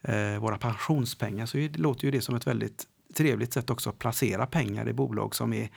eh, 0.00 0.38
våra 0.38 0.58
pensionspengar 0.58 1.46
så 1.46 1.68
låter 1.74 2.04
ju 2.04 2.10
det 2.10 2.20
som 2.20 2.34
ett 2.34 2.46
väldigt 2.46 2.86
trevligt 3.14 3.52
sätt 3.52 3.70
också 3.70 3.90
att 3.90 3.98
placera 3.98 4.46
pengar 4.46 4.88
i 4.88 4.92
bolag 4.92 5.34
som 5.34 5.52
är 5.52 5.70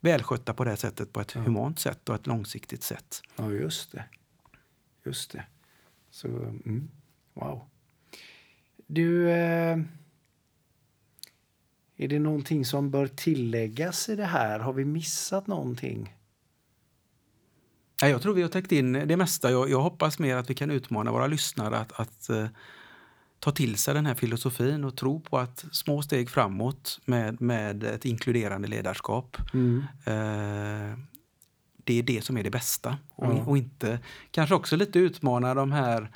välskötta 0.00 0.54
på 0.54 0.64
det 0.64 0.76
sättet 0.76 1.12
på 1.12 1.20
ett 1.20 1.34
ja. 1.34 1.40
humant 1.40 1.78
sätt 1.78 2.08
och 2.08 2.14
ett 2.14 2.26
långsiktigt 2.26 2.82
sätt. 2.82 3.22
Ja, 3.36 3.50
just 3.50 3.92
det. 3.92 4.04
Just 5.04 5.32
det. 5.32 5.44
Så, 6.10 6.28
mm. 6.28 6.90
wow. 7.34 7.68
Du, 8.86 9.30
eh, 9.30 9.78
är 11.96 12.08
det 12.08 12.18
någonting 12.18 12.64
som 12.64 12.90
bör 12.90 13.06
tilläggas 13.06 14.08
i 14.08 14.16
det 14.16 14.24
här? 14.24 14.58
Har 14.58 14.72
vi 14.72 14.84
missat 14.84 15.46
någonting? 15.46 16.14
Jag 18.00 18.22
tror 18.22 18.34
vi 18.34 18.42
har 18.42 18.48
täckt 18.48 18.72
in 18.72 18.92
det 18.92 19.16
mesta. 19.16 19.50
Jag, 19.50 19.70
jag 19.70 19.80
hoppas 19.80 20.18
mer 20.18 20.36
att 20.36 20.50
vi 20.50 20.54
kan 20.54 20.70
utmana 20.70 21.12
våra 21.12 21.26
lyssnare 21.26 21.78
att, 21.78 22.00
att 22.00 22.26
uh, 22.30 22.46
ta 23.40 23.50
till 23.50 23.76
sig 23.76 23.94
den 23.94 24.06
här 24.06 24.14
filosofin 24.14 24.84
och 24.84 24.96
tro 24.96 25.20
på 25.20 25.38
att 25.38 25.64
små 25.72 26.02
steg 26.02 26.30
framåt 26.30 27.00
med, 27.04 27.40
med 27.40 27.84
ett 27.84 28.04
inkluderande 28.04 28.68
ledarskap 28.68 29.36
mm. 29.54 29.76
uh, 29.78 30.98
det 31.84 31.98
är 31.98 32.02
det 32.02 32.24
som 32.24 32.36
är 32.36 32.42
det 32.42 32.50
bästa. 32.50 32.96
Och, 33.14 33.24
mm. 33.24 33.48
och, 33.48 33.58
inte 33.58 33.98
kanske 34.30 34.54
också 34.54 34.76
lite 34.76 34.98
utmana 34.98 35.54
de 35.54 35.72
här 35.72 36.10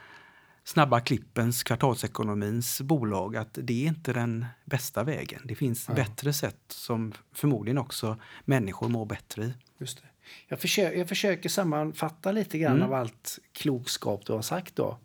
snabba 0.65 1.01
klippens, 1.01 1.63
kvartalsekonomins 1.63 2.81
bolag 2.81 3.37
att 3.37 3.59
det 3.63 3.85
är 3.85 3.89
inte 3.89 4.13
den 4.13 4.47
bästa 4.65 5.05
vägen. 5.05 5.43
Det 5.45 5.55
finns 5.55 5.89
mm. 5.89 5.97
bättre 5.97 6.33
sätt 6.33 6.61
som 6.69 7.13
förmodligen 7.33 7.79
också 7.79 8.17
människor 8.45 8.89
mår 8.89 9.07
bättre 9.07 9.45
i. 9.45 9.55
Just 9.79 10.03
det. 10.03 10.09
Jag, 10.49 10.61
försöker, 10.61 10.99
jag 10.99 11.09
försöker 11.09 11.49
sammanfatta 11.49 12.33
lite 12.33 12.59
grann 12.59 12.77
mm. 12.77 12.89
av 12.89 12.95
allt 12.95 13.39
klokskap 13.53 14.27
du 14.27 14.33
har 14.33 14.43
sagt. 14.43 14.77
då. 14.77 14.99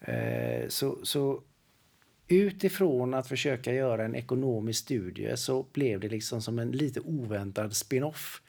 Eh, 0.00 0.68
så, 0.68 0.98
så 1.02 1.42
utifrån 2.28 3.14
att 3.14 3.28
försöka 3.28 3.72
göra 3.72 4.04
en 4.04 4.14
ekonomisk 4.14 4.84
studie 4.84 5.36
så 5.36 5.66
blev 5.72 6.00
det 6.00 6.08
liksom 6.08 6.42
som 6.42 6.58
en 6.58 6.70
lite 6.70 7.00
oväntad 7.00 7.76
spin-off. 7.76 8.42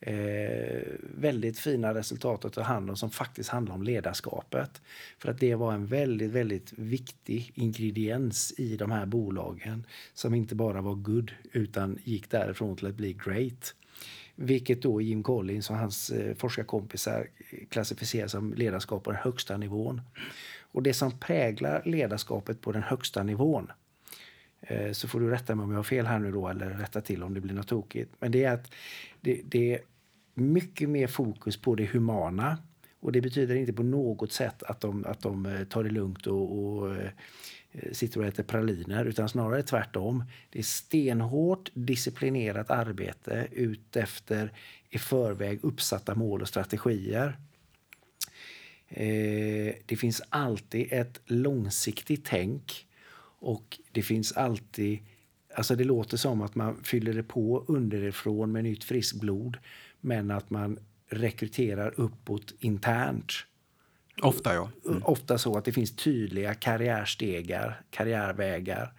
Eh, 0.00 0.82
väldigt 1.00 1.58
fina 1.58 1.94
resultat 1.94 2.44
att 2.44 2.52
ta 2.52 2.62
hand 2.62 2.90
om 2.90 2.96
som 2.96 3.10
faktiskt 3.10 3.50
handlar 3.50 3.74
om 3.74 3.82
ledarskapet. 3.82 4.82
För 5.18 5.30
att 5.30 5.40
det 5.40 5.54
var 5.54 5.72
en 5.72 5.86
väldigt, 5.86 6.30
väldigt 6.30 6.72
viktig 6.72 7.52
ingrediens 7.54 8.54
i 8.56 8.76
de 8.76 8.90
här 8.90 9.06
bolagen 9.06 9.86
som 10.14 10.34
inte 10.34 10.54
bara 10.54 10.80
var 10.80 10.94
good 10.94 11.32
utan 11.52 11.98
gick 12.04 12.30
därifrån 12.30 12.76
till 12.76 12.86
att 12.86 12.94
bli 12.94 13.12
great. 13.12 13.74
Vilket 14.34 14.82
då 14.82 15.00
Jim 15.00 15.22
Collins 15.22 15.70
och 15.70 15.76
hans 15.76 16.10
eh, 16.10 16.34
forskarkompisar 16.34 17.26
klassificerar 17.68 18.28
som 18.28 18.54
ledarskap 18.54 19.04
på 19.04 19.10
den 19.10 19.20
högsta 19.20 19.56
nivån. 19.56 20.00
Och 20.60 20.82
det 20.82 20.94
som 20.94 21.18
präglar 21.18 21.82
ledarskapet 21.84 22.60
på 22.60 22.72
den 22.72 22.82
högsta 22.82 23.22
nivån 23.22 23.72
Eh, 24.60 24.92
så 24.92 25.08
får 25.08 25.20
du 25.20 25.30
rätta 25.30 25.54
mig 25.54 25.64
om 25.64 25.70
jag 25.70 25.78
har 25.78 25.82
fel 25.82 26.06
här 26.06 26.18
nu 26.18 26.32
då 26.32 26.48
eller 26.48 26.70
rätta 26.70 27.00
till 27.00 27.22
om 27.22 27.34
det 27.34 27.40
blir 27.40 27.54
något 27.54 27.68
tokigt. 27.68 28.14
Men 28.18 28.32
det 28.32 28.44
är 28.44 28.52
att 28.52 28.74
det, 29.20 29.40
det 29.44 29.74
är 29.74 29.80
mycket 30.34 30.88
mer 30.88 31.06
fokus 31.06 31.56
på 31.56 31.74
det 31.74 31.86
humana. 31.86 32.58
Och 33.00 33.12
det 33.12 33.20
betyder 33.20 33.54
inte 33.54 33.72
på 33.72 33.82
något 33.82 34.32
sätt 34.32 34.62
att 34.62 34.80
de, 34.80 35.04
att 35.04 35.20
de 35.20 35.46
eh, 35.46 35.64
tar 35.64 35.84
det 35.84 35.90
lugnt 35.90 36.26
och, 36.26 36.58
och 36.58 36.96
eh, 36.96 37.10
sitter 37.92 38.20
och 38.20 38.26
äter 38.26 38.42
praliner, 38.42 39.04
utan 39.04 39.28
snarare 39.28 39.62
tvärtom. 39.62 40.24
Det 40.50 40.58
är 40.58 40.62
stenhårt 40.62 41.70
disciplinerat 41.74 42.70
arbete 42.70 43.48
utefter 43.52 44.52
i 44.90 44.98
förväg 44.98 45.58
uppsatta 45.62 46.14
mål 46.14 46.42
och 46.42 46.48
strategier. 46.48 47.38
Det 49.86 49.98
finns 49.98 50.22
alltid 50.28 50.92
ett 50.92 51.20
långsiktigt 51.24 52.24
tänk 52.24 52.87
och 53.38 53.78
det 53.92 54.02
finns 54.02 54.32
alltid... 54.32 54.98
Alltså 55.54 55.76
det 55.76 55.84
låter 55.84 56.16
som 56.16 56.42
att 56.42 56.54
man 56.54 56.84
fyller 56.84 57.12
det 57.12 57.22
på 57.22 57.64
underifrån 57.68 58.52
med 58.52 58.64
nytt 58.64 58.84
friskt 58.84 59.20
blod 59.20 59.58
men 60.00 60.30
att 60.30 60.50
man 60.50 60.78
rekryterar 61.08 61.94
uppåt 61.96 62.54
internt. 62.58 63.32
Ofta, 64.22 64.54
ja. 64.54 64.70
Mm. 64.86 65.02
Ofta 65.02 65.38
så 65.38 65.58
att 65.58 65.64
det 65.64 65.72
finns 65.72 65.96
tydliga 65.96 66.54
karriärstegar, 66.54 67.80
karriärvägar 67.90 68.92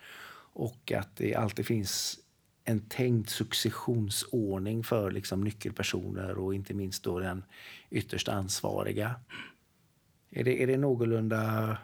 och 0.53 0.91
att 0.91 1.15
det 1.15 1.35
alltid 1.35 1.65
finns 1.65 2.19
en 2.63 2.79
tänkt 2.79 3.29
successionsordning 3.29 4.83
för 4.83 5.11
liksom 5.11 5.41
nyckelpersoner 5.41 6.37
och 6.37 6.55
inte 6.55 6.73
minst 6.73 7.03
då 7.03 7.19
den 7.19 7.43
ytterst 7.89 8.27
ansvariga. 8.27 9.15
Är 10.31 10.43
det, 10.43 10.63
är 10.63 10.67
det 10.67 10.77
någorlunda 10.77 11.77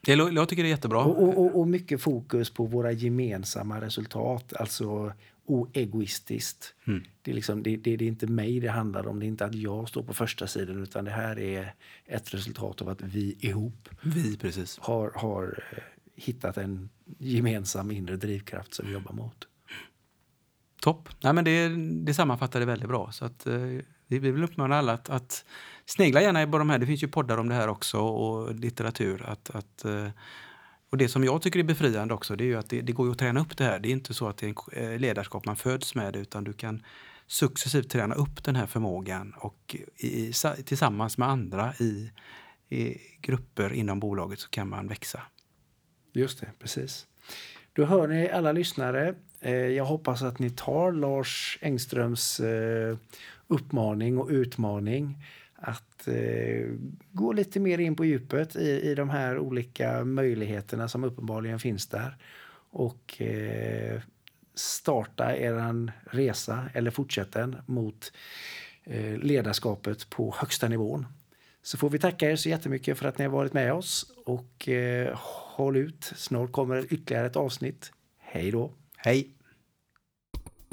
det, 0.00 0.12
jag 0.12 0.48
tycker 0.48 0.62
det 0.62 0.68
är 0.68 0.70
jättebra. 0.70 1.04
Och, 1.04 1.38
och, 1.38 1.60
och, 1.60 1.68
mycket 1.68 2.00
fokus 2.00 2.50
på 2.50 2.64
våra 2.64 2.92
gemensamma 2.92 3.80
resultat, 3.80 4.52
alltså 4.52 5.12
oegoistiskt. 5.44 6.74
Mm. 6.86 7.02
Det, 7.22 7.30
är 7.30 7.34
liksom, 7.34 7.62
det, 7.62 7.76
det, 7.76 7.96
det, 7.96 8.04
är 8.04 8.08
inte 8.08 8.26
mig 8.26 8.60
det 8.60 8.68
handlar 8.68 9.06
om, 9.06 9.20
det 9.20 9.26
är 9.26 9.28
inte 9.28 9.44
att 9.44 9.54
jag 9.54 9.88
står 9.88 10.02
på 10.02 10.14
första 10.14 10.46
sidan 10.46 10.82
utan 10.82 11.04
det 11.04 11.10
här 11.10 11.38
är 11.38 11.74
ett 12.04 12.34
resultat 12.34 12.82
av 12.82 12.88
att 12.88 13.02
vi 13.02 13.36
ihop 13.40 13.88
vi, 14.02 14.36
precis. 14.36 14.78
Har, 14.78 15.12
har 15.14 15.64
eh, 15.72 15.82
hittat 16.16 16.56
en 16.56 16.90
gemensam 17.18 17.90
inre 17.90 18.16
drivkraft 18.16 18.74
som 18.74 18.86
vi 18.86 18.92
jobbar 18.92 19.12
mot. 19.12 19.46
Topp. 20.80 21.08
Nej, 21.20 21.32
men 21.32 21.44
det, 21.44 21.68
det 22.04 22.14
sammanfattar 22.14 22.60
det 22.60 22.66
väldigt 22.66 22.88
bra. 22.88 23.12
Så 23.12 23.24
att, 23.24 23.46
eh, 23.46 23.78
vi 24.06 24.18
vill 24.18 24.44
uppmana 24.44 24.76
alla 24.76 24.92
att, 24.92 25.10
att 25.10 25.44
snegla 25.90 26.22
gärna 26.22 26.46
på 26.46 26.58
de 26.58 26.70
här. 26.70 26.78
Det 26.78 26.86
finns 26.86 27.02
ju 27.02 27.08
poddar 27.08 27.38
om 27.38 27.48
det 27.48 27.54
här 27.54 27.68
också 27.68 27.98
och 27.98 28.54
litteratur. 28.54 29.22
Att, 29.26 29.50
att, 29.50 29.84
eh, 29.84 30.08
och 30.90 30.98
det 30.98 31.08
som 31.08 31.24
jag 31.24 31.42
tycker 31.42 31.58
är 31.58 31.64
befriande 31.64 32.14
också, 32.14 32.36
det 32.36 32.44
är 32.44 32.46
ju 32.46 32.58
att 32.58 32.70
det, 32.70 32.80
det 32.80 32.92
går 32.92 33.10
att 33.10 33.18
träna 33.18 33.40
upp 33.40 33.56
det 33.56 33.64
här. 33.64 33.78
Det 33.78 33.88
är 33.88 33.92
inte 33.92 34.14
så 34.14 34.28
att 34.28 34.36
det 34.36 34.46
är 34.46 34.76
en 34.76 34.92
eh, 34.92 34.98
ledarskap 34.98 35.44
man 35.44 35.56
föds 35.56 35.94
med, 35.94 36.16
utan 36.16 36.44
du 36.44 36.52
kan 36.52 36.82
successivt 37.26 37.90
träna 37.90 38.14
upp 38.14 38.44
den 38.44 38.56
här 38.56 38.66
förmågan 38.66 39.34
och 39.36 39.76
i, 39.96 40.32
tillsammans 40.64 41.18
med 41.18 41.28
andra 41.28 41.74
i, 41.74 42.10
i 42.68 42.96
grupper 43.20 43.72
inom 43.72 44.00
bolaget 44.00 44.38
så 44.38 44.48
kan 44.48 44.68
man 44.68 44.88
växa. 44.88 45.22
Just 46.12 46.40
det, 46.40 46.50
precis. 46.58 47.06
Då 47.72 47.84
hör 47.84 48.08
ni 48.08 48.30
alla 48.30 48.52
lyssnare. 48.52 49.14
Eh, 49.40 49.54
jag 49.54 49.84
hoppas 49.84 50.22
att 50.22 50.38
ni 50.38 50.50
tar 50.50 50.92
Lars 50.92 51.58
Engströms 51.60 52.40
eh, 52.40 52.96
uppmaning 53.48 54.18
och 54.18 54.28
utmaning 54.28 55.16
att 55.60 56.08
eh, 56.08 56.66
gå 57.12 57.32
lite 57.32 57.60
mer 57.60 57.78
in 57.78 57.96
på 57.96 58.04
djupet 58.04 58.56
i, 58.56 58.90
i 58.90 58.94
de 58.94 59.10
här 59.10 59.38
olika 59.38 60.04
möjligheterna 60.04 60.88
som 60.88 61.04
uppenbarligen 61.04 61.58
finns 61.58 61.86
där. 61.86 62.16
Och 62.70 63.22
eh, 63.22 64.00
starta 64.54 65.36
er 65.36 65.92
resa, 66.04 66.70
eller 66.74 66.90
fortsätta 66.90 67.40
den, 67.40 67.56
mot 67.66 68.12
eh, 68.84 69.16
ledarskapet 69.16 70.10
på 70.10 70.34
högsta 70.38 70.68
nivån. 70.68 71.06
Så 71.62 71.78
får 71.78 71.90
vi 71.90 71.98
tacka 71.98 72.30
er 72.30 72.36
så 72.36 72.48
jättemycket 72.48 72.98
för 72.98 73.08
att 73.08 73.18
ni 73.18 73.24
har 73.24 73.32
varit 73.32 73.52
med 73.52 73.72
oss 73.72 74.12
och 74.24 74.68
eh, 74.68 75.18
håll 75.56 75.76
ut. 75.76 76.12
Snart 76.16 76.52
kommer 76.52 76.94
ytterligare 76.94 77.26
ett 77.26 77.36
avsnitt. 77.36 77.92
Hej 78.18 78.50
då! 78.50 78.72
Hej! 78.96 79.39